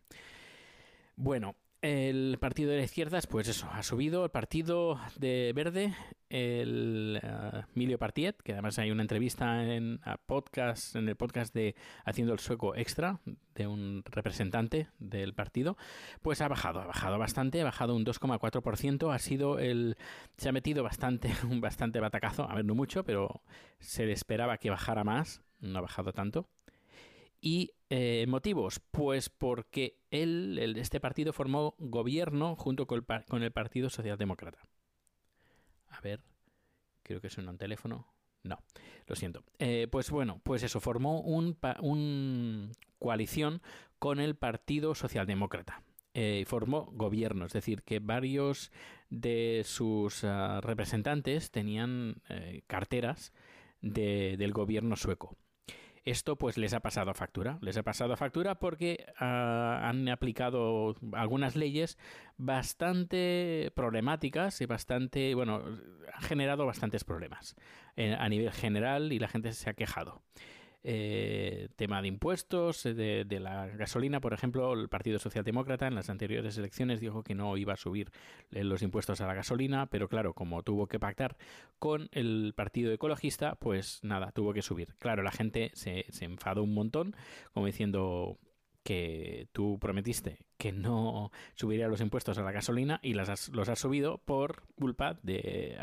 Bueno, 1.17 1.57
el 1.83 2.39
partido 2.41 2.71
de 2.71 2.83
izquierdas, 2.83 3.27
pues 3.27 3.49
eso, 3.49 3.69
ha 3.73 3.83
subido. 3.83 4.25
El 4.25 4.31
partido 4.31 4.99
de 5.19 5.53
verde, 5.55 5.95
el 6.29 7.21
uh, 7.23 7.99
Partiet, 7.99 8.41
que 8.43 8.53
además 8.53 8.79
hay 8.79 8.91
una 8.91 9.03
entrevista 9.03 9.65
en, 9.65 10.01
podcast, 10.27 10.97
en 10.97 11.09
el 11.09 11.17
podcast 11.17 11.55
de 11.55 11.75
Haciendo 12.05 12.33
el 12.33 12.39
Sueco 12.39 12.75
Extra, 12.75 13.21
de 13.55 13.67
un 13.67 14.03
representante 14.05 14.89
del 14.99 15.35
partido, 15.35 15.77
pues 16.23 16.41
ha 16.41 16.49
bajado, 16.49 16.81
ha 16.81 16.87
bajado 16.87 17.19
bastante, 17.19 17.61
ha 17.61 17.65
bajado 17.65 17.95
un 17.95 18.05
2,4%. 18.05 19.13
Ha 19.15 19.19
sido 19.19 19.59
el. 19.59 19.97
Se 20.37 20.49
ha 20.49 20.53
metido 20.53 20.83
bastante, 20.83 21.31
un 21.49 21.61
bastante 21.61 22.01
batacazo, 22.01 22.49
a 22.49 22.55
ver, 22.55 22.65
no 22.65 22.75
mucho, 22.75 23.05
pero 23.05 23.43
se 23.79 24.07
le 24.07 24.13
esperaba 24.13 24.59
que 24.59 24.71
bajara 24.71 25.05
más, 25.05 25.43
no 25.61 25.79
ha 25.79 25.83
bajado 25.83 26.13
tanto. 26.13 26.49
¿Y 27.41 27.73
eh, 27.91 28.27
motivos? 28.29 28.81
Pues 28.91 29.29
porque 29.29 30.01
él, 30.11 30.59
este 30.77 31.01
partido 31.01 31.33
formó 31.33 31.75
gobierno 31.79 32.57
junto 32.57 32.87
con 32.87 33.05
el, 33.43 33.53
Partido 33.53 33.91
Socialdemócrata. 33.91 34.59
A 35.89 36.01
ver, 36.01 36.23
creo 37.03 37.21
que 37.21 37.31
suena 37.31 37.51
un 37.51 37.59
teléfono. 37.59 38.07
No, 38.43 38.59
lo 39.07 39.17
siento. 39.17 39.45
Eh, 39.59 39.89
pues 39.91 40.11
bueno, 40.11 40.41
pues 40.43 40.63
eso, 40.63 40.81
formó 40.81 41.21
un, 41.21 42.73
coalición 42.99 43.63
con 43.99 44.21
el 44.21 44.37
Partido 44.37 44.95
Socialdemócrata. 44.95 45.83
Eh, 46.15 46.45
formó 46.47 46.87
gobierno, 46.93 47.45
es 47.45 47.53
decir, 47.53 47.83
que 47.83 47.99
varios 47.99 48.73
de 49.11 49.63
sus 49.65 50.25
ah, 50.25 50.61
representantes 50.63 51.51
tenían 51.51 52.23
carteras 52.67 53.33
del 53.81 54.53
gobierno 54.53 54.97
sueco. 54.97 55.37
Esto 56.07 56.37
pues 56.37 56.57
les 56.57 56.73
ha 56.73 56.79
pasado 56.79 57.11
a 57.11 57.15
factura. 57.15 57.59
Les 57.61 57.77
ha 57.77 57.83
pasado 57.83 58.13
a 58.13 58.17
factura 58.17 58.61
porque 58.61 59.07
ah, 59.19 59.81
han 59.83 60.09
aplicado 60.09 60.95
algunas 61.13 61.57
leyes 61.57 61.99
bastante 62.39 63.73
problemáticas 63.75 64.61
y 64.61 64.67
bastante, 64.67 65.35
bueno, 65.35 65.65
han 66.15 66.23
generado 66.23 66.65
bastantes 66.65 67.03
problemas 67.03 67.57
eh, 67.97 68.17
a 68.17 68.29
nivel 68.29 68.53
general 68.53 69.13
y 69.13 69.19
la 69.19 69.27
gente 69.27 69.53
se 69.53 69.69
ha 69.69 69.75
quejado. 69.75 70.23
Eh, 70.89 71.69
tema 71.75 72.01
de 72.01 72.07
impuestos, 72.07 72.87
eh, 72.87 72.95
de, 72.95 73.41
la 73.41 73.67
gasolina, 73.67 74.21
por 74.21 74.33
ejemplo, 74.33 74.73
el 74.73 74.89
Partido 74.89 75.19
Socialdemócrata 75.19 75.89
en 75.89 75.97
las 75.97 76.11
anteriores 76.11 76.57
elecciones 76.59 77.01
dijo 77.01 77.25
que 77.25 77.35
no 77.35 77.57
iba 77.57 77.73
a 77.73 77.77
subir 77.77 78.13
eh, 78.53 78.63
los 78.63 78.83
impuestos 78.83 79.21
a 79.21 79.27
la 79.27 79.35
gasolina, 79.35 79.87
pero 79.87 80.09
claro, 80.09 80.33
como 80.33 80.63
tuvo 80.63 80.87
que 80.87 81.01
pactar 81.01 81.37
con 81.81 82.09
el 82.13 82.53
Partido 82.55 82.93
Ecologista, 82.93 83.57
pues 83.57 83.99
nada, 84.05 84.31
tuvo 84.31 84.53
que 84.53 84.63
subir. 84.63 84.95
Claro, 85.01 85.25
la 85.25 85.33
gente 85.33 85.73
se, 85.75 86.05
enfadó 86.21 86.63
un 86.63 86.73
montón, 86.73 87.17
como 87.53 87.67
diciendo 87.67 88.39
que 88.85 89.49
tú 89.51 89.81
prometiste 89.81 90.47
que 90.57 90.71
no 90.71 91.33
subiría 91.57 91.89
los 91.89 92.01
impuestos 92.01 92.39
a 92.39 92.43
la 92.43 92.53
gasolina 92.53 93.01
y 93.03 93.15
las 93.15 93.49
los 93.49 93.69
has 93.69 93.81
subido 93.81 94.19
por 94.19 94.63
culpa 94.77 95.19
de, 95.25 95.77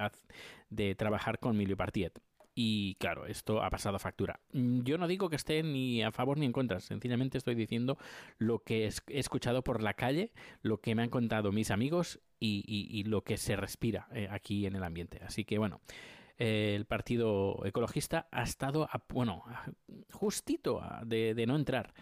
de 0.69 0.95
trabajar 0.95 1.39
con 1.39 1.57
Milio 1.57 1.75
Partiet. 1.75 2.21
Y 2.55 2.95
claro, 2.95 3.25
esto 3.25 3.63
ha 3.63 3.69
pasado 3.69 3.97
factura. 3.99 4.39
Mm, 4.51 4.83
yo 4.83 4.97
no 4.97 5.07
digo 5.07 5.29
que 5.29 5.35
esté 5.35 5.63
ni 5.63 6.03
a 6.03 6.11
favor 6.11 6.37
ni 6.37 6.45
en 6.45 6.51
contra, 6.51 6.79
sencillamente 6.79 7.37
estoy 7.37 7.55
diciendo 7.55 7.97
lo 8.37 8.59
que 8.59 8.85
he 8.85 9.19
escuchado 9.19 9.63
por 9.63 9.81
la 9.81 9.95
calle, 9.95 10.31
lo 10.61 10.79
que 10.79 10.93
me 10.95 11.03
han 11.03 11.09
contado 11.09 11.51
mis 11.51 11.71
amigos 11.71 12.19
y, 12.39 13.03
lo 13.05 13.23
que 13.23 13.37
se 13.37 13.55
respira 13.55 14.07
eh, 14.13 14.27
aquí 14.29 14.65
en 14.65 14.75
el 14.75 14.83
ambiente. 14.83 15.21
Así 15.25 15.45
que 15.45 15.57
bueno, 15.57 15.79
el 16.37 16.85
Partido 16.85 17.65
Ecologista 17.65 18.27
ha 18.31 18.43
estado, 18.43 18.89
bueno, 19.09 19.43
justito 20.11 20.81
de, 21.05 21.45
no 21.47 21.55
entrar. 21.55 21.93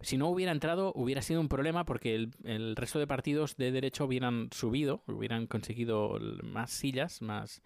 Si 0.00 0.16
no 0.16 0.28
hubiera 0.28 0.52
entrado, 0.52 0.92
hubiera 0.94 1.22
sido 1.22 1.40
un 1.40 1.48
problema 1.48 1.84
porque 1.84 2.14
el, 2.14 2.30
el, 2.44 2.76
resto 2.76 2.98
de 2.98 3.06
partidos 3.06 3.56
de 3.56 3.72
derecho 3.72 4.04
hubieran 4.06 4.48
subido, 4.52 5.02
hubieran 5.06 5.46
conseguido 5.46 6.18
más 6.42 6.70
sillas, 6.70 7.22
más, 7.22 7.62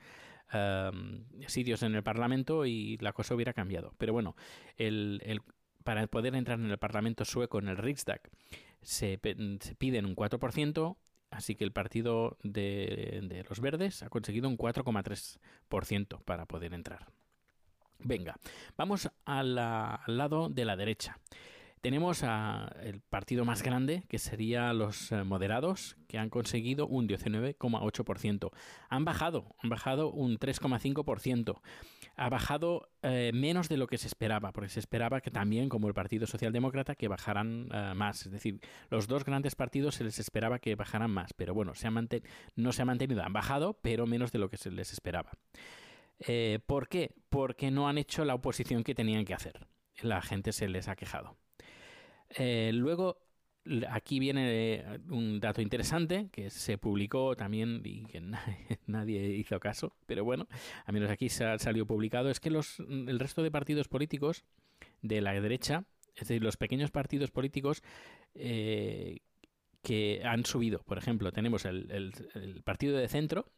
Em, 0.50 1.24
sitios 1.46 1.82
en 1.82 1.94
el 1.94 2.02
Parlamento 2.02 2.64
y 2.64 2.96
la 2.98 3.12
cosa 3.12 3.34
hubiera 3.34 3.52
cambiado. 3.52 3.94
Pero 3.98 4.12
bueno, 4.12 4.34
el, 4.76 5.42
para 5.84 6.06
poder 6.06 6.34
entrar 6.34 6.58
en 6.58 6.70
el 6.70 6.78
Parlamento 6.78 7.24
sueco, 7.24 7.58
en 7.58 7.68
el 7.68 7.76
Riksdag, 7.76 8.20
se, 8.80 9.18
piden 9.18 10.06
un 10.06 10.16
4%, 10.16 10.96
así 11.30 11.54
que 11.54 11.64
el 11.64 11.72
partido 11.72 12.38
de 12.42 13.44
los 13.48 13.60
verdes 13.60 14.02
ha 14.02 14.08
conseguido 14.08 14.48
un 14.48 14.56
4,3% 14.56 16.22
para 16.24 16.46
poder 16.46 16.72
entrar. 16.72 17.06
Venga, 17.98 18.36
vamos 18.76 19.10
al 19.24 19.54
lado 19.54 20.48
de 20.48 20.64
la 20.64 20.76
derecha. 20.76 21.18
Tenemos 21.80 22.24
a 22.24 22.74
el 22.82 23.00
partido 23.00 23.44
más 23.44 23.62
grande, 23.62 24.02
que 24.08 24.18
sería 24.18 24.72
los 24.72 25.12
eh, 25.12 25.22
moderados, 25.22 25.96
que 26.08 26.18
han 26.18 26.30
conseguido 26.30 26.86
un 26.86 27.08
19,8%. 27.08 28.50
Han 28.88 29.04
bajado, 29.04 29.54
han 29.62 29.70
bajado 29.70 30.10
un 30.10 30.38
3,5%. 30.38 31.60
Ha 32.16 32.28
bajado 32.28 32.90
eh, 33.02 33.30
menos 33.32 33.68
de 33.68 33.76
lo 33.76 33.86
que 33.86 33.98
se 33.98 34.08
esperaba, 34.08 34.52
porque 34.52 34.70
se 34.70 34.80
esperaba 34.80 35.20
que 35.20 35.30
también, 35.30 35.68
como 35.68 35.88
el 35.88 35.94
Partido 35.94 36.26
Socialdemócrata, 36.26 36.96
que 36.96 37.06
bajaran 37.06 37.68
eh, 37.72 37.92
más. 37.94 38.26
Es 38.26 38.32
decir, 38.32 38.60
los 38.90 39.06
dos 39.06 39.24
grandes 39.24 39.54
partidos 39.54 39.94
se 39.94 40.04
les 40.04 40.18
esperaba 40.18 40.58
que 40.58 40.74
bajaran 40.74 41.10
más, 41.10 41.32
pero 41.32 41.54
bueno, 41.54 41.74
se 41.74 41.86
ha 41.86 41.92
no 42.56 42.72
se 42.72 42.82
ha 42.82 42.84
mantenido, 42.84 43.22
han 43.22 43.32
bajado, 43.32 43.74
pero 43.82 44.06
menos 44.06 44.32
de 44.32 44.38
lo 44.38 44.48
que 44.50 44.56
se 44.56 44.70
les 44.70 44.92
esperaba. 44.92 45.32
¿Por 46.66 46.88
qué? 46.88 47.14
Porque 47.28 47.70
no 47.70 47.88
han 47.88 47.96
hecho 47.98 48.24
la 48.24 48.34
oposición 48.34 48.82
que 48.82 48.94
tenían 48.94 49.24
que 49.24 49.34
hacer. 49.34 49.66
La 50.02 50.20
gente 50.20 50.52
se 50.52 50.68
les 50.68 50.88
ha 50.88 50.96
quejado. 50.96 51.36
Eh, 52.30 52.70
luego, 52.74 53.18
aquí 53.90 54.18
viene 54.18 54.74
eh, 54.74 55.00
un 55.10 55.40
dato 55.40 55.60
interesante 55.60 56.28
que 56.30 56.50
se 56.50 56.78
publicó 56.78 57.36
también 57.36 57.82
y 57.84 58.04
que 58.04 58.20
nadie 58.86 59.28
hizo 59.36 59.58
caso, 59.60 59.96
pero 60.06 60.24
bueno, 60.24 60.46
a 60.84 60.92
menos 60.92 61.10
aquí 61.10 61.28
salido 61.28 61.86
publicado, 61.86 62.30
es 62.30 62.40
que 62.40 62.50
los, 62.50 62.80
el 62.80 63.18
resto 63.18 63.42
de 63.42 63.50
partidos 63.50 63.88
políticos 63.88 64.44
de 65.02 65.20
la 65.20 65.38
derecha, 65.40 65.84
es 66.14 66.28
decir, 66.28 66.42
los 66.42 66.56
pequeños 66.56 66.90
partidos 66.90 67.30
políticos 67.30 67.82
eh, 68.34 69.20
que 69.82 70.22
han 70.24 70.44
subido, 70.44 70.80
por 70.80 70.98
ejemplo, 70.98 71.32
tenemos 71.32 71.64
el, 71.64 71.90
el, 71.90 72.62
partido 72.62 72.96
de 72.96 73.08
centro, 73.08 73.52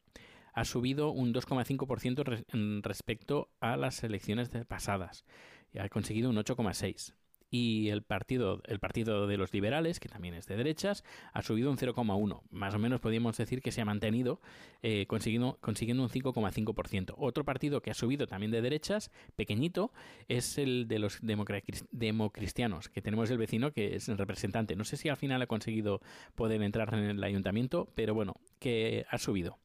ha 0.52 0.64
subido 0.64 1.10
un 1.10 1.32
2,5% 1.32 2.82
respecto 2.82 3.50
a 3.60 3.76
las 3.76 4.02
elecciones 4.02 4.50
pasadas 4.66 5.24
y 5.72 5.78
ha 5.78 5.88
conseguido 5.88 6.28
un 6.28 6.36
8,6% 6.36 7.14
y 7.50 7.88
el 7.88 8.02
partido, 8.02 8.62
el 8.66 8.78
partido 8.78 9.26
de 9.26 9.36
los 9.36 9.52
liberales, 9.52 9.98
que 9.98 10.08
también 10.08 10.34
es 10.34 10.46
de 10.46 10.56
derechas, 10.56 11.04
ha 11.32 11.42
subido 11.42 11.70
un 11.70 11.76
0,1. 11.76 12.42
Más 12.50 12.74
o 12.74 12.78
menos 12.78 13.00
podríamos 13.00 13.36
decir 13.36 13.60
que 13.60 13.72
se 13.72 13.80
ha 13.80 13.84
mantenido 13.84 14.40
eh, 14.82 15.06
consiguiendo, 15.06 15.58
consiguiendo 15.60 16.02
un 16.02 16.08
5,5%. 16.08 17.14
Otro 17.18 17.44
partido 17.44 17.82
que 17.82 17.90
ha 17.90 17.94
subido 17.94 18.26
también 18.26 18.52
de 18.52 18.62
derechas, 18.62 19.10
pequeñito, 19.34 19.92
es 20.28 20.58
el 20.58 20.86
de 20.86 20.98
los 21.00 21.18
democristianos, 21.22 22.88
que 22.88 23.02
tenemos 23.02 23.30
el 23.30 23.38
vecino 23.38 23.72
que 23.72 23.96
es 23.96 24.08
el 24.08 24.18
representante. 24.18 24.76
No 24.76 24.84
sé 24.84 24.96
si 24.96 25.08
al 25.08 25.16
final 25.16 25.42
ha 25.42 25.46
conseguido 25.46 26.00
poder 26.34 26.62
entrar 26.62 26.94
en 26.94 27.04
el 27.04 27.24
ayuntamiento, 27.24 27.88
pero 27.94 28.14
bueno, 28.14 28.36
que 28.58 29.04
ha 29.10 29.18
subido. 29.18 29.58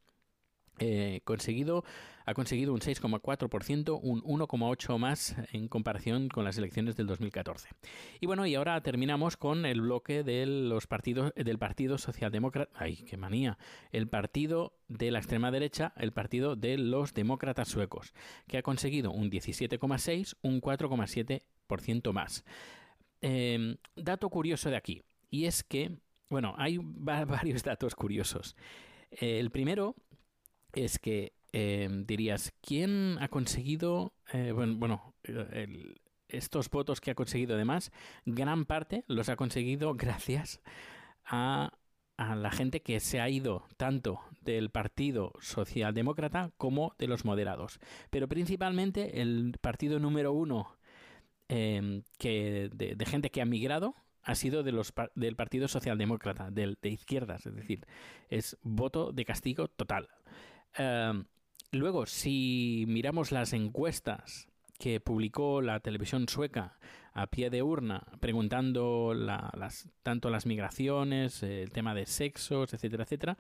Eh, 0.80 1.22
conseguido 1.24 1.86
ha 2.25 2.34
conseguido 2.34 2.74
un 2.74 2.79
6,4%, 2.79 4.00
un 4.01 4.22
1,8 4.24 4.98
más 4.98 5.36
en 5.51 5.67
comparación 5.67 6.27
con 6.27 6.44
las 6.44 6.58
elecciones 6.58 6.96
del 6.96 7.08
2014. 7.08 7.70
Y 8.20 8.25
bueno, 8.25 8.46
y 8.46 8.55
ahora 8.55 8.82
terminamos 8.82 9.38
con 9.38 9.65
el 9.65 9.82
bloque 9.82 10.24
de 10.24 10.46
los 10.46 10.88
partidos 10.88 11.32
del 11.36 11.60
Partido 11.60 11.98
Socialdemócrata, 11.98 12.72
ay, 12.75 12.98
qué 12.98 13.17
manía, 13.17 13.58
el 13.91 14.08
partido 14.08 14.74
de 14.88 15.12
la 15.12 15.20
extrema 15.20 15.51
derecha, 15.51 15.94
el 15.98 16.12
partido 16.12 16.55
de 16.55 16.77
los 16.77 17.13
demócratas 17.13 17.67
suecos, 17.67 18.13
que 18.48 18.58
ha 18.58 18.63
conseguido 18.63 19.12
un 19.12 19.29
17,6, 19.29 20.36
un 20.41 20.62
4,7% 20.62 22.12
más. 22.12 22.44
Em, 23.22 23.77
dato 23.96 24.29
curioso 24.29 24.70
de 24.70 24.77
aquí, 24.77 25.03
y 25.29 25.46
es 25.46 25.63
que, 25.63 25.91
bueno, 26.29 26.55
hay 26.58 26.79
varios 26.82 27.63
datos 27.63 27.96
curiosos. 27.96 28.55
el 29.12 29.51
primero 29.51 29.96
es 30.74 31.00
que 31.00 31.34
em, 31.56 32.06
dirías, 32.06 32.54
¿quién 32.62 33.18
ha 33.22 33.30
conseguido, 33.30 34.14
eh, 34.34 34.52
bueno, 34.52 34.76
bueno 34.78 35.16
estos 36.28 36.70
votos 36.70 37.02
que 37.02 37.12
ha 37.12 37.16
conseguido 37.16 37.56
además, 37.56 37.92
gran 38.26 38.66
parte 38.66 39.04
los 39.08 39.30
ha 39.30 39.36
conseguido 39.36 39.94
gracias 39.96 40.62
a, 41.26 41.72
la 42.18 42.52
gente 42.52 42.82
que 42.82 43.02
se 43.02 43.20
ha 43.20 43.30
ido 43.30 43.66
tanto 43.76 44.22
del 44.40 44.70
Partido 44.70 45.34
Socialdemócrata 45.42 46.52
como 46.58 46.96
de 46.98 47.08
los 47.08 47.26
moderados. 47.26 47.80
Pero 48.10 48.30
principalmente 48.30 49.22
el 49.22 49.58
partido 49.60 50.00
número 50.00 50.32
uno 50.32 50.78
em, 51.50 52.04
que, 52.18 52.70
de, 52.74 53.06
gente 53.06 53.32
que 53.32 53.42
ha 53.42 53.46
migrado 53.46 53.96
ha 54.24 54.36
sido 54.36 54.64
de 54.64 54.72
los, 54.72 54.94
del 55.16 55.36
Partido 55.36 55.68
Socialdemócrata, 55.68 56.52
del, 56.52 56.78
de 56.82 56.90
izquierdas, 56.90 57.46
es 57.46 57.54
decir, 57.54 57.86
es 58.30 58.58
voto 58.62 59.12
de 59.12 59.26
castigo 59.26 59.68
total. 59.68 60.08
Em, 60.78 61.26
luego, 61.75 62.05
si 62.05 62.86
miramos 62.88 63.32
las 63.32 63.53
encuestas 63.53 64.48
que 64.79 65.00
publicó 65.00 65.62
la 65.62 65.79
televisión 65.79 66.27
sueca 66.27 66.77
a 67.13 67.27
pie 67.27 67.50
de 67.50 67.63
urna, 67.63 68.05
preguntando 68.20 69.13
tanto 70.03 70.29
las 70.29 70.46
migraciones, 70.46 71.44
el 71.44 71.72
tema 71.72 71.96
de 71.96 72.05
sexos, 72.05 72.74
etcétera, 72.74 73.03
etcétera, 73.03 73.38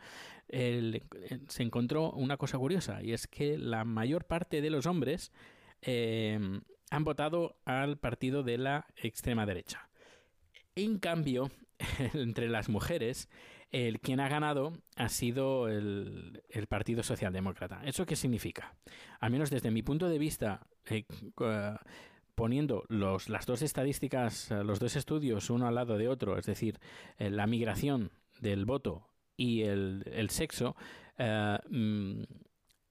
se 0.49 1.63
encontró 1.63 2.11
una 2.11 2.37
cosa 2.37 2.57
curiosa, 2.57 3.03
y 3.03 3.11
es 3.11 3.27
que 3.27 3.57
la 3.57 3.83
mayor 3.83 4.25
parte 4.25 4.61
de 4.61 4.69
los 4.69 4.85
hombres 4.85 5.33
eh, 5.81 6.39
han 6.89 7.03
votado 7.03 7.57
al 7.65 7.97
partido 7.97 8.43
de 8.43 8.57
la 8.57 8.87
extrema 8.95 9.45
derecha. 9.45 9.89
En 10.75 10.97
cambio, 10.97 11.51
entre 12.13 12.47
las 12.47 12.69
mujeres, 12.69 13.29
el 13.71 13.99
quien 13.99 14.19
ha 14.19 14.29
ganado 14.29 14.73
ha 14.95 15.09
sido 15.09 15.67
el, 15.67 16.41
Partido 16.69 17.03
Socialdemócrata. 17.03 17.81
¿Eso 17.85 18.05
qué 18.05 18.15
significa? 18.15 18.75
Al 19.19 19.31
menos 19.31 19.49
desde 19.49 19.71
mi 19.71 19.81
punto 19.81 20.09
de 20.09 20.17
vista, 20.17 20.65
eh, 20.85 21.05
poniendo 22.35 22.83
los, 22.89 23.29
las 23.29 23.45
dos 23.45 23.61
estadísticas, 23.61 24.51
eh, 24.51 24.63
los 24.63 24.79
dos 24.79 24.95
estudios 24.95 25.49
uno 25.49 25.67
al 25.67 25.75
lado 25.75 25.97
de 25.97 26.07
otro, 26.07 26.37
es 26.37 26.45
decir, 26.45 26.79
eh, 27.17 27.29
la 27.29 27.47
migración 27.47 28.11
del 28.39 28.65
voto 28.65 29.07
y 29.37 29.61
el, 29.61 30.03
el 30.13 30.29
sexo, 30.29 30.75
eh, 31.17 31.57
mm, 31.69 32.23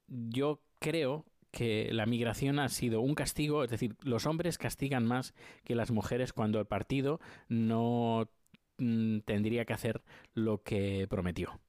yo 0.08 0.62
creo 0.78 1.26
que 1.50 1.90
la 1.92 2.06
migración 2.06 2.58
ha 2.58 2.68
sido 2.68 3.00
un 3.00 3.14
castigo, 3.14 3.62
es 3.62 3.70
decir, 3.70 3.94
los 4.02 4.26
hombres 4.26 4.58
castigan 4.58 5.06
más 5.06 5.34
que 5.62 5.76
las 5.76 5.92
mujeres 5.92 6.32
cuando 6.32 6.58
el 6.58 6.66
partido 6.66 7.20
no 7.48 8.28
mm, 8.78 9.20
tendría 9.20 9.64
que 9.64 9.72
hacer 9.72 10.02
lo 10.34 10.62
que 10.62 11.06
prometió 11.08 11.60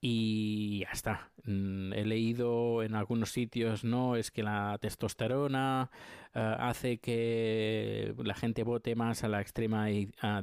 y 0.00 0.80
ya 0.80 0.90
está. 0.92 1.30
Mm, 1.44 1.92
he 1.92 2.04
leído 2.04 2.82
en 2.82 2.94
algunos 2.94 3.30
sitios, 3.32 3.84
no, 3.84 4.16
es 4.16 4.30
que 4.30 4.42
la 4.42 4.78
testosterona 4.80 5.90
eh, 6.34 6.56
hace 6.58 6.98
que 6.98 8.14
la 8.18 8.34
gente 8.34 8.62
vote 8.62 8.94
más 8.94 9.24
a 9.24 9.28
la 9.28 9.40
extrema 9.40 9.86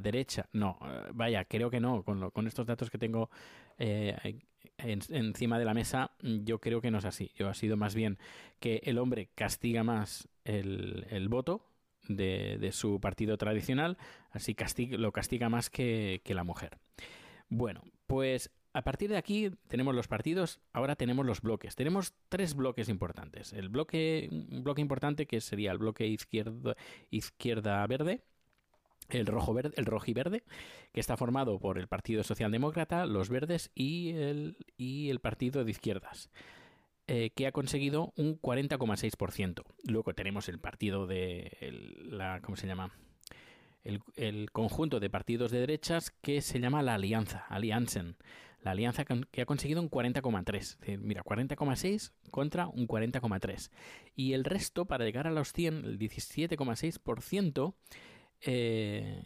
derecha. 0.02 0.48
No, 0.52 0.78
eh, 0.82 1.10
vaya, 1.14 1.44
creo 1.44 1.70
que 1.70 1.80
no. 1.80 2.02
Con, 2.02 2.30
con 2.30 2.46
estos 2.46 2.66
datos 2.66 2.90
que 2.90 2.98
tengo 2.98 3.30
eh, 3.78 4.38
encima 4.78 5.58
de 5.58 5.64
la 5.64 5.74
mesa, 5.74 6.10
yo 6.20 6.58
creo 6.60 6.80
que 6.80 6.90
no 6.90 6.98
es 6.98 7.04
así. 7.04 7.30
Yo 7.34 7.48
ha 7.48 7.54
sido 7.54 7.76
más 7.76 7.94
bien 7.94 8.18
que 8.60 8.82
el 8.84 8.98
hombre 8.98 9.30
castiga 9.34 9.82
más 9.84 10.28
el 10.44 11.28
voto 11.30 11.73
de, 12.08 12.70
su 12.72 13.00
partido 13.00 13.36
tradicional, 13.36 13.96
así 14.30 14.56
lo 14.90 15.12
castiga 15.12 15.48
más 15.48 15.70
que, 15.70 16.20
la 16.26 16.44
mujer. 16.44 16.78
Bueno, 17.48 17.82
pues 18.06 18.50
a 18.72 18.82
partir 18.82 19.10
de 19.10 19.16
aquí 19.16 19.50
tenemos 19.68 19.94
los 19.94 20.08
partidos, 20.08 20.60
ahora 20.72 20.96
tenemos 20.96 21.24
los 21.24 21.40
bloques. 21.40 21.76
Tenemos 21.76 22.14
tres 22.28 22.54
bloques 22.54 22.88
importantes. 22.88 23.52
El 23.52 23.68
bloque, 23.68 24.28
un 24.30 24.64
bloque 24.64 24.80
importante 24.80 25.26
que 25.26 25.40
sería 25.40 25.72
el 25.72 25.78
bloque 25.78 26.06
izquierda, 26.06 26.76
izquierda 27.10 27.86
verde, 27.86 28.22
el 29.10 29.26
rojo 29.26 29.54
verde, 29.54 29.74
el 29.76 29.86
rojo 29.86 30.06
y 30.08 30.14
verde, 30.14 30.42
que 30.92 31.00
está 31.00 31.16
formado 31.16 31.58
por 31.58 31.78
el 31.78 31.88
Partido 31.88 32.22
Socialdemócrata, 32.22 33.06
los 33.06 33.28
verdes 33.28 33.70
y 33.74 34.12
el, 34.12 34.56
y 34.76 35.10
el 35.10 35.20
Partido 35.20 35.64
de 35.64 35.70
Izquierdas. 35.70 36.30
Eh, 37.06 37.32
que 37.36 37.46
ha 37.46 37.52
conseguido 37.52 38.14
un 38.16 38.40
40,6%. 38.40 39.62
Luego 39.86 40.14
tenemos 40.14 40.48
el 40.48 40.58
partido 40.58 41.06
de 41.06 41.52
la, 42.02 42.40
¿cómo 42.40 42.56
se 42.56 42.66
llama? 42.66 42.92
El, 43.82 44.00
el, 44.16 44.50
conjunto 44.50 45.00
de 45.00 45.10
partidos 45.10 45.50
de 45.50 45.60
derechas 45.60 46.10
que 46.22 46.40
se 46.40 46.60
llama 46.60 46.82
la 46.82 46.94
Alianza, 46.94 47.44
Allianzen, 47.50 48.16
la 48.64 48.70
alianza 48.70 49.04
que 49.04 49.42
ha 49.42 49.46
conseguido 49.46 49.82
un 49.82 49.90
40,3. 49.90 50.98
Mira, 50.98 51.22
40,6 51.22 52.12
contra 52.30 52.66
un 52.68 52.88
40,3. 52.88 53.70
Y 54.16 54.32
el 54.32 54.44
resto, 54.44 54.86
para 54.86 55.04
llegar 55.04 55.26
a 55.26 55.30
los 55.30 55.52
100, 55.52 55.84
el 55.84 55.98
17,6%, 55.98 57.74
eh, 58.40 59.22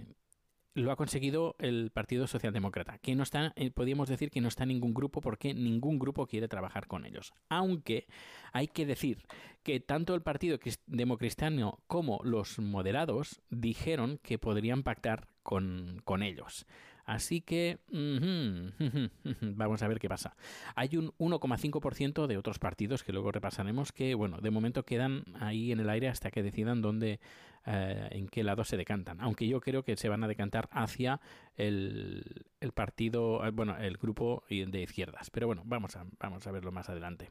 lo 0.79 0.93
ha 0.93 0.97
conseguido 0.97 1.57
el 1.59 1.91
Partido 1.91 2.27
Socialdemócrata, 2.27 2.99
que 2.99 3.15
no 3.15 3.23
está, 3.23 3.53
eh, 3.57 3.71
podríamos 3.71 4.09
decir 4.09 4.31
que 4.31 4.41
no 4.41 4.49
está 4.49 4.63
en 4.63 4.71
ningún 4.71 4.95
grupo 4.95 5.21
porque 5.21 5.55
ningún 5.55 5.99
grupo 5.99 6.27
quiere 6.27 6.49
trabajar 6.49 6.87
con 6.87 7.05
ellos. 7.05 7.33
Aunque 7.49 8.07
hay 8.53 8.69
que 8.69 8.87
decir 8.87 9.25
que 9.63 9.81
tanto 9.81 10.15
el 10.15 10.23
Partido 10.23 10.59
Democristiano 10.87 11.81
como 11.87 12.21
los 12.25 12.59
moderados 12.59 13.41
dijeron 13.51 14.19
que 14.23 14.39
podrían 14.39 14.83
pactar 14.83 15.29
con, 15.43 16.01
con 16.05 16.23
ellos. 16.23 16.67
Así 17.09 17.41
que 17.41 17.79
vamos 19.41 19.83
a 19.83 19.89
ver 19.89 19.99
qué 19.99 20.11
pasa. 20.11 20.37
Hay 20.75 20.95
un 20.99 21.13
1,5% 21.13 22.27
de 22.27 22.37
otros 22.37 22.59
partidos 22.59 23.03
que 23.03 23.15
luego 23.15 23.33
repasaremos 23.33 23.93
que, 23.93 24.15
bueno, 24.15 24.43
de 24.43 24.51
momento 24.51 24.85
quedan 24.85 25.25
ahí 25.41 25.73
en 25.73 25.81
el 25.81 25.89
aire 25.89 26.09
hasta 26.09 26.31
que 26.31 26.43
decidan 26.43 26.83
dónde, 26.83 27.19
eh, 27.65 28.09
en 28.11 28.29
qué 28.29 28.45
lado 28.45 28.63
se 28.63 28.77
decantan. 28.77 29.23
Aunque 29.23 29.49
yo 29.49 29.59
creo 29.63 29.85
que 29.85 29.97
se 29.97 30.11
van 30.11 30.23
a 30.23 30.29
decantar 30.29 30.69
hacia 30.71 31.19
el, 31.57 32.45
el 32.61 32.73
partido, 32.73 33.43
eh, 33.47 33.53
bueno, 33.53 33.79
el 33.79 33.97
grupo 33.97 34.45
de 34.51 34.83
izquierdas. 34.83 35.31
Pero 35.31 35.47
bueno, 35.47 35.63
vamos 35.65 35.97
a, 35.97 36.05
vamos 36.21 36.47
a 36.47 36.53
verlo 36.53 36.73
más 36.73 36.91
adelante. 36.91 37.31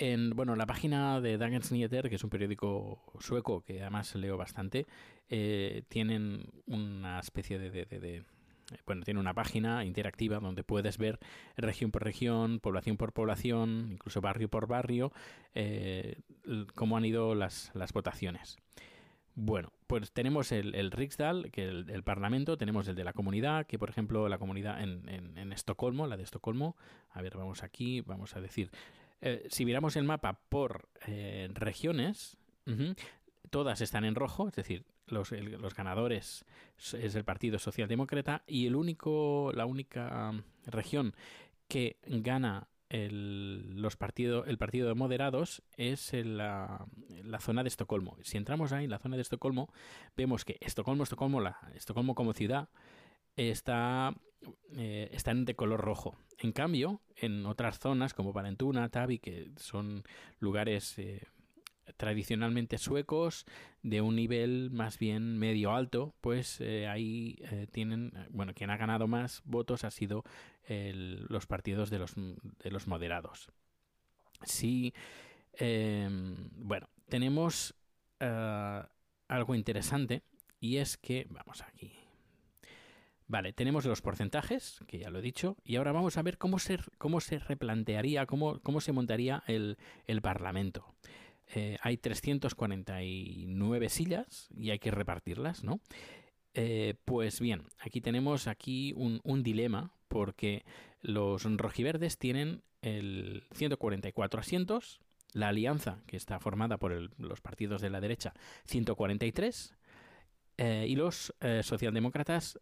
En 0.00 0.30
bueno, 0.30 0.54
la 0.54 0.64
página 0.64 1.20
de 1.20 1.38
Dagens 1.38 1.72
Nyheter, 1.72 2.08
que 2.08 2.14
es 2.14 2.22
un 2.22 2.30
periódico 2.30 3.02
sueco 3.18 3.64
que 3.64 3.82
además 3.82 4.14
leo 4.14 4.36
bastante, 4.36 4.86
eh, 5.28 5.82
tienen 5.88 6.46
una 6.66 7.18
especie 7.18 7.58
de, 7.58 8.22
bueno, 8.86 9.02
tiene 9.02 9.18
una 9.18 9.34
página 9.34 9.84
interactiva 9.84 10.38
donde 10.38 10.62
puedes 10.62 10.98
ver 10.98 11.18
región 11.56 11.90
por 11.90 12.04
región, 12.04 12.60
población 12.60 12.96
por 12.96 13.12
población, 13.12 13.88
incluso 13.90 14.20
barrio 14.20 14.48
por 14.48 14.68
barrio, 14.68 15.12
eh, 15.56 16.20
cómo 16.76 16.96
han 16.96 17.04
ido 17.04 17.34
las, 17.34 17.72
las 17.74 17.92
votaciones. 17.92 18.56
Bueno, 19.34 19.72
pues 19.88 20.12
tenemos 20.12 20.52
el, 20.52 20.76
el 20.76 20.92
Riksdal, 20.92 21.50
que 21.50 21.64
el, 21.64 21.90
el, 21.90 22.04
Parlamento, 22.04 22.56
tenemos 22.56 22.86
el 22.86 22.94
de 22.94 23.02
la 23.02 23.12
comunidad, 23.12 23.66
que 23.66 23.80
por 23.80 23.90
ejemplo 23.90 24.28
la 24.28 24.38
comunidad 24.38 24.80
en, 24.80 25.08
en, 25.08 25.36
en 25.38 25.52
Estocolmo, 25.52 26.06
la 26.06 26.16
de 26.16 26.22
Estocolmo, 26.22 26.76
a 27.10 27.20
ver, 27.20 27.36
vamos 27.36 27.64
aquí, 27.64 28.00
vamos 28.00 28.36
a 28.36 28.40
decir, 28.40 28.70
eh, 29.20 29.46
si 29.50 29.64
miramos 29.64 29.96
el 29.96 30.04
mapa 30.04 30.40
por 30.48 30.88
eh, 31.06 31.48
regiones, 31.52 32.36
todas 33.50 33.80
están 33.80 34.04
en 34.04 34.14
rojo, 34.14 34.48
es 34.48 34.54
decir, 34.54 34.84
los, 35.06 35.32
los, 35.32 35.74
ganadores 35.74 36.44
es 36.76 37.14
el 37.14 37.24
Partido 37.24 37.58
Socialdemócrata 37.58 38.42
y 38.46 38.66
el 38.66 38.76
único, 38.76 39.52
la 39.54 39.64
única 39.64 40.30
um, 40.30 40.42
región 40.66 41.14
que 41.66 41.96
gana 42.04 42.68
el, 42.90 43.80
los 43.80 43.96
partido, 43.96 44.44
el 44.44 44.58
partido 44.58 44.88
de 44.88 44.94
moderados 44.94 45.62
es 45.78 46.12
la, 46.12 46.86
la, 47.24 47.40
zona 47.40 47.62
de 47.62 47.68
Estocolmo. 47.68 48.18
Si 48.22 48.36
entramos 48.36 48.72
ahí 48.72 48.84
en 48.84 48.90
la 48.90 48.98
zona 48.98 49.16
de 49.16 49.22
Estocolmo, 49.22 49.72
vemos 50.14 50.44
que 50.44 50.58
Estocolmo, 50.60 51.04
Estocolmo, 51.04 51.40
la, 51.40 51.58
Estocolmo 51.74 52.14
como 52.14 52.34
ciudad 52.34 52.68
está, 53.36 54.14
eh, 54.76 55.08
están 55.12 55.44
de 55.44 55.54
color 55.54 55.80
rojo. 55.80 56.16
En 56.38 56.52
cambio, 56.52 57.00
en 57.16 57.46
otras 57.46 57.78
zonas 57.78 58.14
como 58.14 58.32
Valentuna, 58.32 58.88
Tavi, 58.88 59.18
que 59.18 59.50
son 59.56 60.04
lugares 60.38 60.98
eh, 60.98 61.22
tradicionalmente 61.96 62.78
suecos 62.78 63.46
de 63.82 64.00
un 64.00 64.14
nivel 64.14 64.70
más 64.70 64.98
bien 64.98 65.38
medio 65.38 65.72
alto, 65.72 66.14
pues 66.20 66.60
eh, 66.60 66.86
ahí 66.86 67.38
tienen, 67.72 68.12
bueno, 68.30 68.54
quien 68.54 68.70
ha 68.70 68.76
ganado 68.76 69.08
más 69.08 69.42
votos 69.44 69.84
ha 69.84 69.90
sido 69.90 70.22
los 70.68 71.46
partidos 71.46 71.88
de 71.88 71.98
los, 71.98 72.14
de 72.14 72.70
los 72.70 72.86
moderados. 72.86 73.50
sí, 74.44 74.92
em, 75.54 76.50
bueno, 76.52 76.88
tenemos 77.08 77.74
algo 78.20 79.54
interesante 79.54 80.22
y 80.60 80.76
es 80.76 80.98
que, 80.98 81.26
vamos 81.30 81.62
aquí. 81.62 81.97
Vale, 83.28 83.52
tenemos 83.52 83.84
los 83.84 84.00
porcentajes, 84.00 84.80
que 84.86 84.98
ya 84.98 85.10
lo 85.10 85.18
he 85.18 85.22
dicho, 85.22 85.56
y 85.62 85.76
ahora 85.76 85.92
vamos 85.92 86.16
a 86.16 86.22
ver 86.22 86.38
cómo 86.38 86.58
se, 86.58 86.78
cómo 86.96 87.20
se 87.20 87.38
replantearía, 87.38 88.24
cómo, 88.24 88.58
cómo 88.60 88.80
se 88.80 88.92
montaría 88.92 89.44
el, 89.46 89.76
el 90.06 90.22
Parlamento. 90.22 90.94
Eh, 91.54 91.76
hay 91.82 91.98
349 91.98 93.88
sillas 93.90 94.48
y 94.56 94.70
hay 94.70 94.78
que 94.78 94.90
repartirlas, 94.90 95.62
¿no? 95.62 95.80
Eh, 96.54 96.94
pues 97.04 97.40
bien, 97.40 97.62
aquí 97.78 98.00
tenemos 98.00 98.48
aquí 98.48 98.92
un, 98.96 99.42
dilema 99.42 99.92
porque 100.08 100.64
los 101.02 101.44
rojiverdes 101.44 102.18
tienen 102.18 102.62
el 102.82 103.44
144 103.52 104.40
asientos, 104.40 105.00
la 105.32 105.48
alianza, 105.48 106.02
que 106.06 106.16
está 106.16 106.40
formada 106.40 106.78
por 106.78 106.92
los 107.20 107.40
partidos 107.40 107.80
de 107.80 107.90
la 107.90 108.00
derecha, 108.00 108.34
143, 108.64 109.76
eh, 110.56 110.86
y 110.88 110.96
los 110.96 111.34
eh, 111.40 111.60
socialdemócratas, 111.62 112.58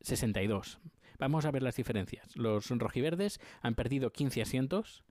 62. 0.00 0.78
Vamos 1.18 1.44
a 1.44 1.50
ver 1.50 1.62
las 1.62 1.76
diferencias. 1.76 2.34
Los 2.36 2.70
rojiverdes 2.70 3.40
han 3.60 3.74
perdido 3.74 4.12
15 4.12 4.42
asientos, 4.42 5.04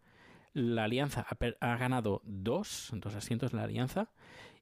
la 0.53 0.85
alianza 0.85 1.25
ha, 1.29 1.37
ha 1.59 1.77
ganado 1.77 2.21
2, 2.25 2.91
dos 2.93 3.15
asientos 3.15 3.53
la 3.53 3.63
alianza, 3.63 4.09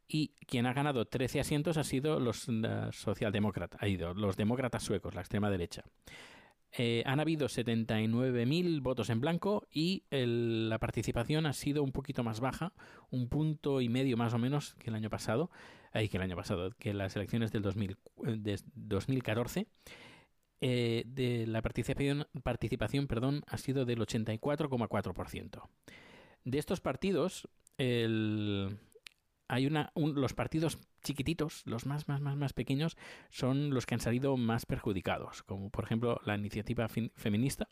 y 0.08 0.30
quien 0.48 0.66
ha 0.66 0.74
ganado 0.74 1.06
13 1.06 1.40
asientos 1.42 1.78
ha 1.78 1.84
sido 1.84 2.20
los 2.20 2.48
socialdemócratas, 2.92 3.82
ha 3.82 3.88
ido 3.88 4.14
los 4.14 4.38
demócratas 4.38 4.84
suecos, 4.84 5.16
la 5.16 5.22
extrema 5.22 5.50
derecha. 5.50 5.84
Eh, 6.72 7.02
han 7.06 7.20
habido 7.20 7.48
79.000 7.48 8.82
votos 8.82 9.10
en 9.10 9.22
blanco 9.22 9.68
y 9.72 10.04
la 10.12 10.78
participación 10.80 11.46
ha 11.46 11.54
sido 11.54 11.82
un 11.82 11.92
poquito 11.92 12.24
más 12.24 12.40
baja, 12.40 12.74
un 13.10 13.30
punto 13.30 13.82
y 13.82 13.90
medio 13.90 14.18
más 14.18 14.34
o 14.34 14.38
menos 14.38 14.76
que 14.76 14.90
el 14.90 14.96
año 14.96 15.10
pasado, 15.10 15.50
ay, 15.92 16.10
que 16.10 16.18
el 16.18 16.24
año 16.24 16.36
pasado, 16.36 16.72
que 16.78 16.94
las 16.94 17.16
elecciones 17.16 17.52
del 17.52 17.64
2000, 17.64 17.92
eh, 17.92 18.36
de 18.38 18.60
2014. 18.76 19.68
Eh, 20.60 21.04
de 21.06 21.46
la 21.46 21.62
participación, 21.62 22.26
participación 22.44 23.06
perdón, 23.08 23.44
ha 23.48 23.58
sido 23.58 23.86
del 23.86 24.00
84,4%. 24.02 25.70
De 26.46 26.58
estos 26.58 26.82
partidos, 26.82 27.48
el- 27.78 28.80
hay 29.48 29.68
una, 29.68 29.92
un- 29.94 30.16
los 30.20 30.34
partidos 30.34 30.80
chiquititos, 31.04 31.62
los 31.66 31.86
más, 31.86 32.08
más, 32.08 32.22
más, 32.22 32.36
más 32.36 32.54
pequeños, 32.54 32.98
son 33.30 33.70
los 33.74 33.86
que 33.86 33.94
han 33.96 34.02
salido 34.02 34.36
más 34.36 34.66
perjudicados, 34.66 35.44
como 35.44 35.70
por 35.70 35.84
ejemplo 35.86 36.20
la 36.26 36.36
iniciativa 36.36 36.88
feminista, 36.88 37.68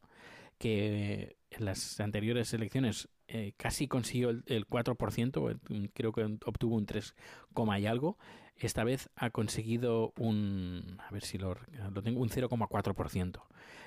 que 0.58 1.38
en 1.52 1.65
las 1.65 2.00
anteriores 2.00 2.54
elecciones 2.54 3.10
eh, 3.28 3.54
casi 3.58 3.88
consiguió 3.88 4.30
el, 4.30 4.44
el 4.48 4.68
4%, 4.68 5.50
el- 5.70 5.91
creo 5.94 6.12
que 6.12 6.24
obtuvo 6.46 6.76
un 6.76 6.86
3, 6.86 7.15
coma 7.54 7.80
y 7.80 7.88
algo. 7.88 8.18
Esta 8.58 8.84
vez 8.86 9.10
ha 9.15 9.32
conseguido 9.32 10.13
un, 10.18 10.98
a 11.06 11.12
ver 11.12 11.24
si 11.24 11.38
lo, 11.38 11.56
tengo, 12.04 12.22
un 12.22 12.30
0,4%. 12.30 13.41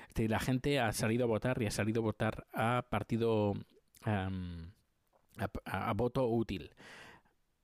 Es 0.09 0.13
decir, 0.15 0.29
la 0.29 0.39
gente 0.39 0.79
ha 0.79 0.91
salido 0.93 1.23
a 1.23 1.27
votar 1.27 1.61
y 1.61 1.65
ha 1.65 1.71
salido 1.71 2.01
a 2.01 2.03
votar 2.03 2.45
a 2.53 2.85
partido, 2.89 3.53
a- 4.03 4.29
a 5.65 5.93
voto 5.93 6.27
útil. 6.27 6.71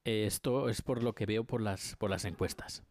Esto 0.04 0.70
es 0.70 0.82
por 0.82 1.04
lo 1.04 1.14
que 1.14 1.26
veo 1.26 1.44
por 1.44 1.62
las, 1.62 1.96
por 1.98 2.10
las 2.10 2.26
encuestas. 2.26 2.84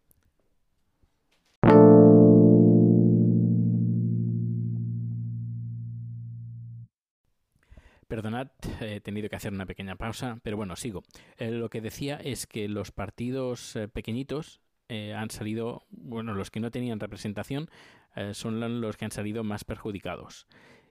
Perdonad, 8.14 8.46
he 8.80 9.00
tenido 9.00 9.28
que 9.28 9.34
hacer 9.34 9.52
una 9.52 9.66
pequeña 9.66 9.96
pausa, 9.96 10.38
pero 10.44 10.56
bueno, 10.56 10.76
sigo. 10.76 11.02
Eh, 11.36 11.50
lo 11.50 11.68
que 11.68 11.80
decía 11.80 12.14
es 12.22 12.46
que 12.46 12.68
los 12.68 12.92
partidos 12.92 13.74
eh, 13.74 13.88
pequeñitos 13.88 14.60
eh, 14.88 15.14
han 15.14 15.30
salido, 15.30 15.82
bueno, 15.90 16.32
los 16.32 16.52
que 16.52 16.60
no 16.60 16.70
tenían 16.70 17.00
representación 17.00 17.68
son 18.30 18.80
los 18.80 18.96
que 18.96 19.06
han 19.06 19.10
salido 19.10 19.42
más 19.42 19.64
perjudicados. 19.64 20.46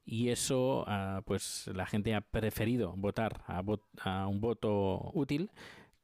Y 0.05 0.27
eso, 0.27 0.83
ah, 0.89 1.21
pues 1.23 1.69
la 1.73 1.85
gente 1.85 2.13
ha 2.13 2.19
preferido 2.19 2.93
votar 2.97 3.45
a, 3.47 4.27
un 4.27 4.41
voto 4.41 5.09
útil 5.13 5.49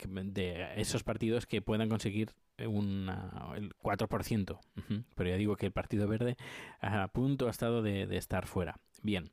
de 0.02 0.70
esos 0.78 1.04
partidos 1.04 1.46
que 1.46 1.62
puedan 1.62 1.90
conseguir 1.90 2.32
una- 2.66 3.52
el 3.58 3.74
4%. 3.76 4.62
Ujú. 4.78 5.04
Pero 5.14 5.30
ya 5.30 5.36
digo 5.36 5.58
que 5.58 5.66
el 5.66 5.74
Partido 5.74 6.08
Verde 6.08 6.38
a 6.80 7.10
punto 7.10 7.48
ha 7.48 7.52
estado 7.52 7.82
de 7.82 8.04
estar 8.16 8.48
fuera. 8.48 8.80
Bien, 9.04 9.30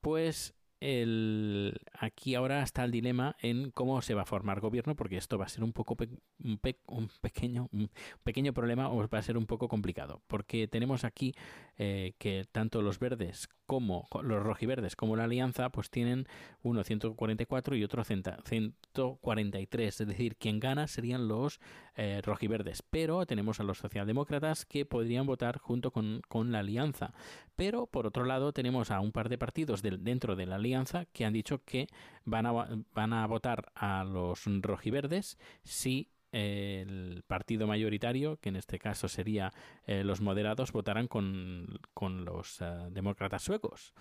pues 0.00 0.57
el, 0.80 1.80
aquí 1.92 2.34
ahora 2.34 2.62
está 2.62 2.84
el 2.84 2.90
dilema 2.90 3.36
en 3.40 3.70
cómo 3.70 4.00
se 4.02 4.14
va 4.14 4.22
a 4.22 4.26
formar 4.26 4.60
gobierno, 4.60 4.94
porque 4.96 5.16
esto 5.16 5.38
va 5.38 5.46
a 5.46 5.48
ser 5.48 5.64
un 5.64 5.72
poco 5.72 5.96
un, 6.38 6.60
un 6.86 7.10
pequeño 7.20 7.68
un 7.72 7.90
pequeño 8.22 8.52
problema 8.52 8.90
o 8.90 9.08
va 9.08 9.18
a 9.18 9.22
ser 9.22 9.36
un 9.36 9.46
poco 9.46 9.68
complicado, 9.68 10.22
porque 10.26 10.68
tenemos 10.68 11.04
aquí 11.04 11.34
eh, 11.76 12.14
que 12.18 12.46
tanto 12.50 12.82
los 12.82 12.98
verdes 12.98 13.48
como 13.68 14.08
los 14.22 14.42
rojiverdes 14.42 14.96
como 14.96 15.14
la 15.14 15.24
alianza 15.24 15.68
pues 15.68 15.90
tienen 15.90 16.26
uno 16.62 16.82
144 16.82 17.76
y 17.76 17.84
otro 17.84 18.02
centa- 18.02 18.42
143, 18.46 20.00
es 20.00 20.06
decir, 20.08 20.36
quien 20.36 20.58
gana 20.58 20.86
serían 20.88 21.28
los 21.28 21.60
eh, 21.94 22.20
rojiverdes, 22.24 22.82
pero 22.82 23.26
tenemos 23.26 23.60
a 23.60 23.64
los 23.64 23.78
socialdemócratas 23.78 24.64
que 24.64 24.86
podrían 24.86 25.26
votar 25.26 25.58
junto 25.58 25.90
con, 25.90 26.22
con 26.28 26.50
la 26.50 26.60
alianza. 26.60 27.12
Pero 27.56 27.86
por 27.86 28.06
otro 28.06 28.24
lado 28.24 28.52
tenemos 28.52 28.90
a 28.90 29.00
un 29.00 29.12
par 29.12 29.28
de 29.28 29.36
partidos 29.38 29.82
dentro 29.82 30.34
de 30.34 30.46
la 30.46 30.56
alianza 30.56 31.04
que 31.06 31.24
han 31.26 31.32
dicho 31.34 31.62
que 31.64 31.88
van 32.24 32.46
a, 32.46 32.52
va- 32.52 32.68
van 32.94 33.12
a 33.12 33.26
votar 33.26 33.70
a 33.74 34.02
los 34.04 34.44
rojiverdes 34.62 35.36
si 35.62 36.08
el 36.32 37.22
partido 37.26 37.66
mayoritario, 37.66 38.38
que 38.40 38.50
en 38.50 38.56
este 38.56 38.78
caso 38.78 39.08
sería 39.08 39.52
eh, 39.86 40.04
los 40.04 40.20
moderados, 40.20 40.72
votaran 40.72 41.08
con, 41.08 41.78
con 41.94 42.24
los 42.24 42.60
eh, 42.60 42.66
demócratas 42.90 43.42
suecos. 43.42 43.94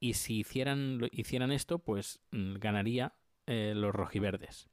Y 0.00 0.14
si 0.14 0.40
hicieran, 0.40 1.08
hicieran 1.12 1.52
esto, 1.52 1.78
pues 1.78 2.20
mm, 2.30 2.54
ganaría 2.56 3.14
eh, 3.46 3.72
los 3.74 3.94
rojiverdes. 3.94 4.68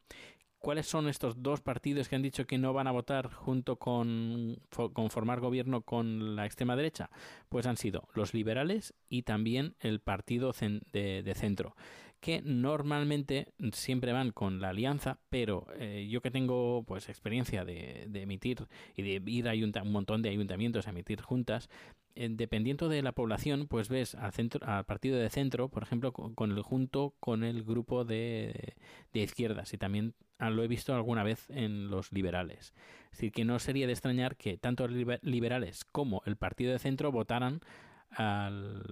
¿Cuáles 0.60 0.86
son 0.86 1.08
estos 1.08 1.42
dos 1.42 1.60
partidos 1.62 2.08
que 2.08 2.16
han 2.16 2.22
dicho 2.22 2.46
que 2.46 2.60
no 2.60 2.72
van 2.72 2.86
a 2.86 2.92
votar 2.92 3.34
junto 3.34 3.78
con, 3.80 4.58
fo- 4.70 4.94
con 4.94 5.10
formar 5.10 5.40
gobierno 5.40 5.82
con 5.82 6.36
la 6.36 6.46
extrema 6.46 6.76
derecha? 6.76 7.10
Pues 7.50 7.66
han 7.66 7.78
sido 7.78 8.08
los 8.14 8.36
liberales 8.36 8.94
y 9.10 9.24
también 9.24 9.76
el 9.80 10.02
partido 10.02 10.54
de, 10.94 11.24
de 11.24 11.36
centro, 11.36 11.76
que 12.22 12.42
normalmente 12.44 13.48
siempre 13.74 14.14
van 14.14 14.32
con 14.32 14.62
la 14.62 14.70
alianza, 14.70 15.18
pero 15.30 15.66
eh, 15.78 16.08
yo 16.10 16.22
que 16.22 16.32
tengo 16.32 16.84
pues 16.88 17.10
experiencia 17.10 17.66
de, 17.66 18.06
de 18.08 18.22
emitir 18.22 18.68
y 18.96 19.02
de 19.02 19.22
ir 19.26 19.50
a 19.50 19.84
un 19.84 19.92
montón 19.92 20.22
de 20.22 20.30
ayuntamientos 20.30 20.88
a 20.88 20.92
emitir 20.92 21.22
juntas, 21.22 21.70
eh, 22.16 22.30
dependiendo 22.30 22.90
de 22.90 23.02
la 23.02 23.14
población, 23.14 23.68
pues 23.68 23.90
ves 23.90 24.16
al, 24.16 24.32
centro, 24.34 24.66
al 24.68 24.86
partido 24.86 25.18
de 25.18 25.30
centro, 25.30 25.70
por 25.70 25.82
ejemplo, 25.84 26.14
con, 26.14 26.52
el 26.52 26.62
junto 26.62 27.16
con 27.20 27.44
el 27.44 27.64
grupo 27.64 28.06
de, 28.06 28.76
de 29.14 29.20
izquierdas 29.20 29.74
y 29.74 29.78
también 29.78 30.14
lo 30.40 30.64
he 30.64 30.68
visto 30.68 30.94
alguna 30.94 31.24
vez 31.24 31.50
en 31.50 31.90
los 31.90 32.12
liberales. 32.12 32.74
Es 33.06 33.18
decir, 33.18 33.32
que 33.32 33.46
no 33.46 33.60
sería 33.60 33.88
de 33.88 33.94
extrañar 33.94 34.36
que 34.38 34.58
tanto 34.58 34.88
los 34.88 34.96
liber- 34.96 35.20
liberales 35.24 35.86
como 35.86 36.22
el 36.26 36.36
partido 36.36 36.72
de 36.72 36.80
centro 36.80 37.12
votaran 37.12 37.62
al, 38.10 38.84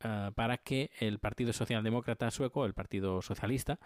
ah, 0.00 0.32
para 0.34 0.58
que 0.58 0.90
el 1.00 1.18
Partido 1.18 1.52
Socialdemócrata 1.52 2.30
sueco, 2.30 2.64
el 2.64 2.74
Partido 2.74 3.22
Socialista, 3.22 3.78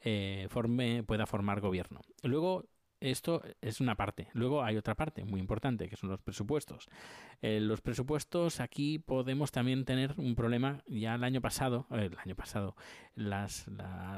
eh, 0.00 0.46
forme, 0.50 1.02
pueda 1.02 1.26
formar 1.26 1.60
gobierno. 1.60 2.00
Luego, 2.22 2.66
esto 3.00 3.42
es 3.62 3.80
una 3.80 3.96
parte. 3.96 4.28
Luego 4.34 4.62
hay 4.62 4.76
otra 4.76 4.94
parte 4.94 5.24
muy 5.24 5.40
importante, 5.40 5.88
que 5.88 5.96
son 5.96 6.10
los 6.10 6.20
presupuestos. 6.20 6.86
Eh, 7.40 7.58
los 7.58 7.80
presupuestos, 7.80 8.60
aquí 8.60 8.98
podemos 8.98 9.50
también 9.52 9.86
tener 9.86 10.14
un 10.18 10.34
problema. 10.34 10.82
Ya 10.86 11.14
el 11.14 11.24
año 11.24 11.40
pasado, 11.40 11.86
eh, 11.90 12.10
el 12.12 12.18
año 12.18 12.36
pasado, 12.36 12.76
la 13.14 13.48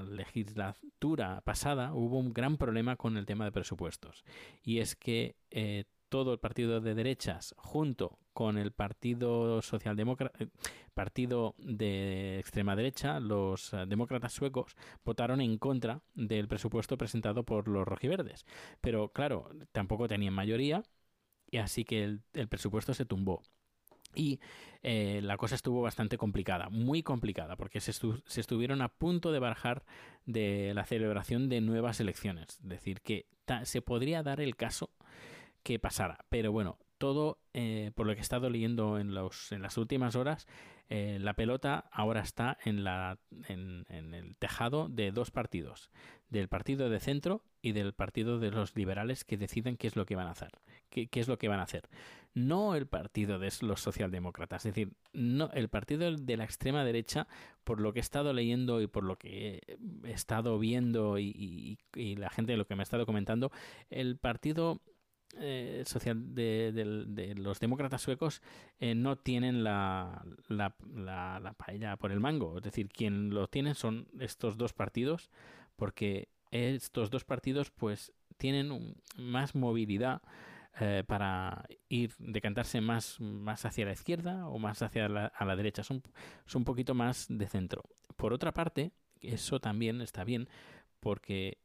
legislatura 0.03 1.43
pasada, 1.43 1.95
hubo 1.95 2.19
un 2.19 2.33
gran 2.33 2.57
problema 2.57 2.97
con 2.97 3.17
el 3.17 3.25
tema 3.25 3.45
de 3.45 3.53
presupuestos. 3.53 4.25
Y 4.65 4.79
es 4.79 4.97
que 4.97 5.37
eh, 5.51 5.85
todo 6.13 6.35
el 6.35 6.39
partido 6.39 6.83
de 6.83 6.95
derechas, 6.95 7.55
junto 7.57 8.19
con 8.35 8.59
el 8.59 8.71
partido 8.73 9.63
socialdemócrata, 9.63 10.39
partido 10.93 11.55
de 11.57 12.39
extrema 12.39 12.77
derecha, 12.77 13.19
los 13.19 13.73
eh, 13.73 13.87
demócratas 13.87 14.35
suecos, 14.35 14.77
votaron 15.07 15.41
en 15.41 15.57
contra 15.57 16.03
del 16.13 16.49
presupuesto 16.49 16.99
presentado 16.99 17.45
por 17.45 17.67
los 17.67 17.89
rojiverdes. 17.89 18.45
Pero 18.83 19.09
claro, 19.09 19.49
tampoco 19.73 20.07
tenían 20.07 20.35
mayoría 20.35 20.83
y 21.51 21.57
así 21.57 21.83
que 21.87 22.05
el, 22.05 22.49
presupuesto 22.51 22.93
se 22.93 23.07
tumbó. 23.07 23.43
Y 24.15 24.39
eh, 24.83 25.21
la 25.23 25.39
cosa 25.39 25.55
estuvo 25.55 25.81
bastante 25.81 26.19
complicada, 26.19 26.69
muy 26.69 27.03
complicada, 27.03 27.57
porque 27.57 27.81
se, 27.81 27.95
se 27.95 28.41
estuvieron 28.43 28.83
a 28.83 28.89
punto 28.91 29.33
de 29.33 29.39
barajar 29.39 29.83
de 30.27 30.73
la 30.75 30.85
celebración 30.85 31.49
de 31.49 31.63
nuevas 31.63 32.01
elecciones. 32.01 32.61
Es 32.63 32.69
decir, 32.69 33.01
que 33.01 33.29
se 33.65 33.81
podría 33.81 34.23
dar 34.23 34.43
el 34.43 34.57
caso 34.57 34.91
que 35.63 35.79
pasara. 35.79 36.25
Pero 36.29 36.53
bueno, 36.53 36.79
todo, 36.99 37.39
eh, 37.53 37.91
por 37.95 38.07
lo 38.07 38.13
que 38.15 38.21
he 38.21 38.23
estado 38.23 38.51
leyendo 38.51 38.99
en, 38.99 39.15
los, 39.15 39.53
en 39.53 39.63
las 39.63 39.77
últimas 39.77 40.17
horas, 40.17 40.47
Eh, 40.95 41.19
la 41.19 41.33
pelota 41.33 41.89
ahora 41.91 42.21
está 42.21 42.59
en, 42.67 42.85
la, 42.85 43.17
en, 43.49 43.87
el 43.89 44.37
tejado 44.37 44.91
de 44.91 45.11
dos 45.11 45.31
partidos, 45.31 45.91
del 46.29 46.49
partido 46.49 46.91
de 46.91 47.01
centro 47.01 47.45
y 47.63 47.73
del 47.73 47.95
partido 47.95 48.39
de 48.39 48.51
los 48.51 48.77
liberales 48.77 49.25
que 49.25 49.39
deciden 49.39 49.79
qué 49.79 49.87
es 49.87 49.97
lo 49.97 50.05
que 50.05 50.17
van 50.17 50.27
a 50.27 50.33
hacer, 50.33 50.51
qué, 50.91 51.09
es 51.15 51.29
lo 51.29 51.39
que 51.39 51.49
van 51.49 51.61
a 51.61 51.63
hacer. 51.63 51.89
No 52.35 52.75
el 52.75 52.87
partido 52.87 53.39
de 53.39 53.51
los 53.63 53.81
socialdemócratas, 53.81 54.67
es 54.67 54.75
decir, 54.75 54.93
no 55.15 55.49
el 55.55 55.69
partido 55.71 56.15
de 56.15 56.37
la 56.37 56.45
extrema 56.45 56.85
derecha, 56.85 57.27
por 57.65 57.81
lo 57.81 57.95
que 57.95 58.01
he 58.01 58.03
estado 58.03 58.35
leyendo 58.35 58.83
y 58.83 58.87
por 58.87 59.05
lo 59.05 59.17
que 59.17 59.63
he 60.05 60.13
estado 60.13 60.59
viendo 60.59 61.19
y 61.19 61.79
la 61.95 62.29
gente 62.29 62.53
de 62.53 62.59
lo 62.59 62.67
que 62.67 62.77
me 62.77 62.83
ha 62.83 62.89
estado 62.91 63.07
comentando, 63.07 63.51
el 63.89 64.19
partido 64.19 64.83
eh, 65.39 65.83
social 65.87 66.35
de, 66.35 67.35
los 67.37 67.59
demócratas 67.59 68.03
suecos 68.03 68.43
eh, 68.81 68.95
no 68.95 69.17
tienen 69.17 69.65
la, 69.65 70.25
la, 70.49 70.75
la, 70.95 71.53
paella 71.55 71.97
por 71.97 72.13
el 72.13 72.21
mango. 72.21 72.59
Es 72.59 72.65
decir, 72.65 72.89
quien 72.89 73.31
lo 73.31 73.49
tienen 73.49 73.75
son 73.75 74.09
estos 74.21 74.59
dos 74.59 74.73
partidos, 74.73 75.31
porque 75.77 76.29
estos 76.51 77.11
dos 77.11 77.25
partidos 77.25 77.71
pues 77.71 78.13
tienen 78.37 78.97
más 79.17 79.55
movilidad 79.55 80.21
eh, 80.81 81.03
para 81.07 81.65
ir, 81.89 82.13
decantarse 82.19 82.81
más, 82.81 83.19
más 83.21 83.65
hacia 83.65 83.87
la 83.87 83.93
izquierda 83.93 84.47
o 84.49 84.59
más 84.59 84.83
hacia 84.83 85.09
la, 85.09 85.27
a 85.27 85.45
la 85.45 85.57
derecha. 85.57 85.83
Son, 85.83 86.03
son 86.45 86.61
un 86.61 86.65
poquito 86.65 86.95
más 86.95 87.27
de 87.29 87.47
centro. 87.47 87.85
Por 88.17 88.33
otra 88.35 88.53
parte, 88.53 88.93
eso 89.21 89.61
también 89.61 90.03
está 90.03 90.25
bien 90.25 90.49
porque 91.01 91.59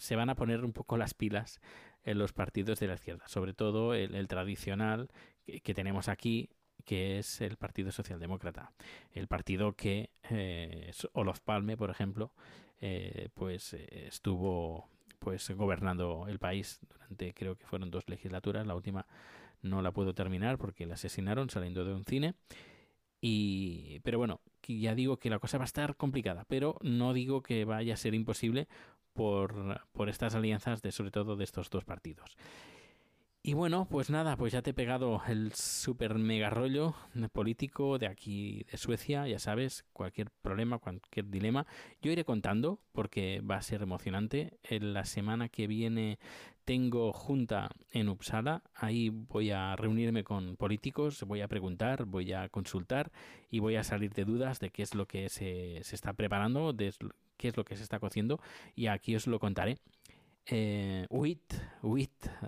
se 0.00 0.16
van 0.16 0.30
a 0.30 0.34
poner 0.34 0.64
un 0.64 0.72
poco 0.72 0.96
las 0.96 1.12
pilas 1.12 1.60
en 2.04 2.18
los 2.18 2.32
partidos 2.32 2.80
de 2.80 2.86
la 2.86 2.94
izquierda, 2.94 3.28
sobre 3.28 3.52
todo 3.52 3.92
el, 3.94 4.26
tradicional 4.28 5.10
que, 5.44 5.74
tenemos 5.74 6.08
aquí, 6.08 6.48
que 6.86 7.18
es 7.18 7.42
el 7.42 7.58
Partido 7.58 7.92
Socialdemócrata, 7.92 8.72
el 9.12 9.28
partido 9.28 9.74
que 9.74 10.08
eh, 10.30 10.90
Olof 11.12 11.40
Palme, 11.40 11.76
por 11.76 11.90
ejemplo, 11.90 12.32
eh, 12.80 13.28
pues 13.34 13.74
eh, 13.74 14.06
estuvo 14.08 14.88
pues 15.18 15.50
gobernando 15.50 16.24
el 16.28 16.38
país 16.38 16.80
durante 16.88 17.34
creo 17.34 17.56
que 17.56 17.66
fueron 17.66 17.90
dos 17.90 18.08
legislaturas, 18.08 18.66
la 18.66 18.74
última 18.74 19.06
no 19.60 19.82
la 19.82 19.92
puedo 19.92 20.14
terminar 20.14 20.56
porque 20.56 20.86
la 20.86 20.94
asesinaron 20.94 21.50
saliendo 21.50 21.84
de 21.84 21.92
un 21.92 22.06
cine. 22.06 22.34
Y, 23.20 24.00
pero 24.00 24.16
bueno, 24.16 24.40
ya 24.66 24.94
digo 24.94 25.18
que 25.18 25.30
la 25.30 25.38
cosa 25.38 25.58
va 25.58 25.64
a 25.64 25.66
estar 25.66 25.96
complicada, 25.96 26.44
pero 26.48 26.78
no 26.82 27.12
digo 27.12 27.42
que 27.42 27.64
vaya 27.64 27.94
a 27.94 27.96
ser 27.96 28.14
imposible 28.14 28.68
por, 29.12 29.80
por 29.92 30.08
estas 30.08 30.34
alianzas 30.34 30.82
de 30.82 30.92
sobre 30.92 31.10
todo 31.10 31.36
de 31.36 31.44
estos 31.44 31.70
dos 31.70 31.84
partidos. 31.84 32.36
Y 33.42 33.54
bueno, 33.54 33.86
pues 33.90 34.10
nada, 34.10 34.36
pues 34.36 34.52
ya 34.52 34.60
te 34.60 34.70
he 34.70 34.74
pegado 34.74 35.22
el 35.26 35.54
super 35.54 36.14
mega 36.16 36.50
rollo 36.50 36.94
político 37.32 37.98
de 37.98 38.06
aquí 38.06 38.66
de 38.70 38.76
Suecia, 38.76 39.26
ya 39.26 39.38
sabes, 39.38 39.86
cualquier 39.94 40.30
problema, 40.42 40.78
cualquier 40.78 41.30
dilema, 41.30 41.66
yo 42.02 42.12
iré 42.12 42.26
contando 42.26 42.80
porque 42.92 43.40
va 43.40 43.56
a 43.56 43.62
ser 43.62 43.80
emocionante. 43.80 44.58
En 44.62 44.92
la 44.92 45.06
semana 45.06 45.48
que 45.48 45.66
viene 45.66 46.18
tengo 46.66 47.14
junta 47.14 47.70
en 47.92 48.10
Uppsala, 48.10 48.62
ahí 48.74 49.08
voy 49.08 49.52
a 49.52 49.74
reunirme 49.74 50.22
con 50.22 50.56
políticos, 50.56 51.24
voy 51.26 51.40
a 51.40 51.48
preguntar, 51.48 52.04
voy 52.04 52.34
a 52.34 52.50
consultar 52.50 53.10
y 53.48 53.60
voy 53.60 53.76
a 53.76 53.84
salir 53.84 54.12
de 54.12 54.26
dudas 54.26 54.60
de 54.60 54.68
qué 54.68 54.82
es 54.82 54.94
lo 54.94 55.06
que 55.06 55.30
se, 55.30 55.80
se 55.82 55.94
está 55.94 56.12
preparando, 56.12 56.74
de 56.74 56.92
qué 57.38 57.48
es 57.48 57.56
lo 57.56 57.64
que 57.64 57.76
se 57.76 57.84
está 57.84 58.00
cociendo 58.00 58.38
y 58.76 58.88
aquí 58.88 59.16
os 59.16 59.26
lo 59.26 59.38
contaré. 59.38 59.78
Eh, 60.46 61.06
huit, 61.10 61.42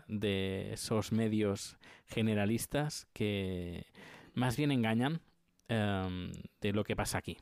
de 0.08 0.72
esos 0.72 1.12
medios 1.12 1.78
generalistas 2.06 3.06
que 3.12 3.86
más 4.34 4.56
bien 4.56 4.72
engañan 4.72 5.20
em, 5.68 6.32
de 6.60 6.72
lo 6.72 6.84
que 6.84 6.96
pasa 6.96 7.18
aquí. 7.18 7.38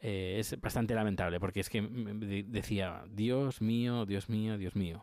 Eh, 0.00 0.38
es 0.40 0.60
bastante 0.60 0.94
lamentable 0.94 1.38
porque 1.38 1.60
es 1.60 1.70
que 1.70 1.80
decía, 1.80 3.04
Dios 3.08 3.60
mío, 3.62 4.04
Dios 4.04 4.28
mío, 4.28 4.58
Dios 4.58 4.74
mío. 4.74 5.00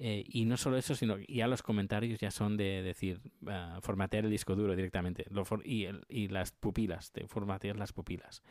Eh, 0.00 0.24
y 0.28 0.44
no 0.44 0.56
solo 0.56 0.76
eso, 0.76 0.94
sino 0.94 1.16
ya 1.18 1.48
los 1.48 1.62
comentarios 1.62 2.20
ya 2.20 2.30
son 2.30 2.56
de 2.56 2.82
decir, 2.82 3.20
uh, 3.42 3.80
formatear 3.80 4.26
el 4.26 4.30
disco 4.30 4.54
duro 4.54 4.76
directamente 4.76 5.26
y 5.64 6.28
las 6.28 6.52
pupilas, 6.52 7.12
de 7.12 7.26
formatear 7.26 7.76
las 7.76 7.92
pupilas. 7.92 8.44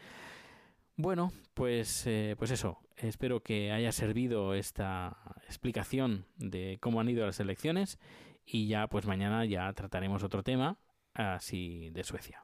Bueno, 1.00 1.32
pues, 1.54 2.08
eh, 2.08 2.36
pues 2.40 2.50
eso. 2.50 2.80
Espero 2.96 3.44
que 3.44 3.72
haya 3.72 3.92
servido 3.92 4.56
esta 4.56 5.16
explicación 5.46 6.26
de 6.38 6.80
cómo 6.82 7.00
han 7.00 7.08
ido 7.08 7.24
las 7.24 7.40
elecciones 7.40 8.00
y 8.44 8.68
ya 8.68 8.88
pues 8.88 9.06
mañana 9.06 9.46
ya 9.46 9.72
trataremos 9.74 10.24
otro 10.24 10.42
tema 10.42 10.80
así 11.14 11.92
de 11.92 12.04
Suecia. 12.04 12.44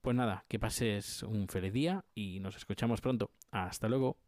Pues 0.00 0.16
nada, 0.16 0.44
que 0.48 0.58
pases 0.58 1.22
un 1.22 1.46
feliz 1.46 1.72
día 1.72 2.04
y 2.12 2.40
nos 2.40 2.56
escuchamos 2.56 3.00
pronto. 3.00 3.30
Hasta 3.52 3.88
luego. 3.88 4.18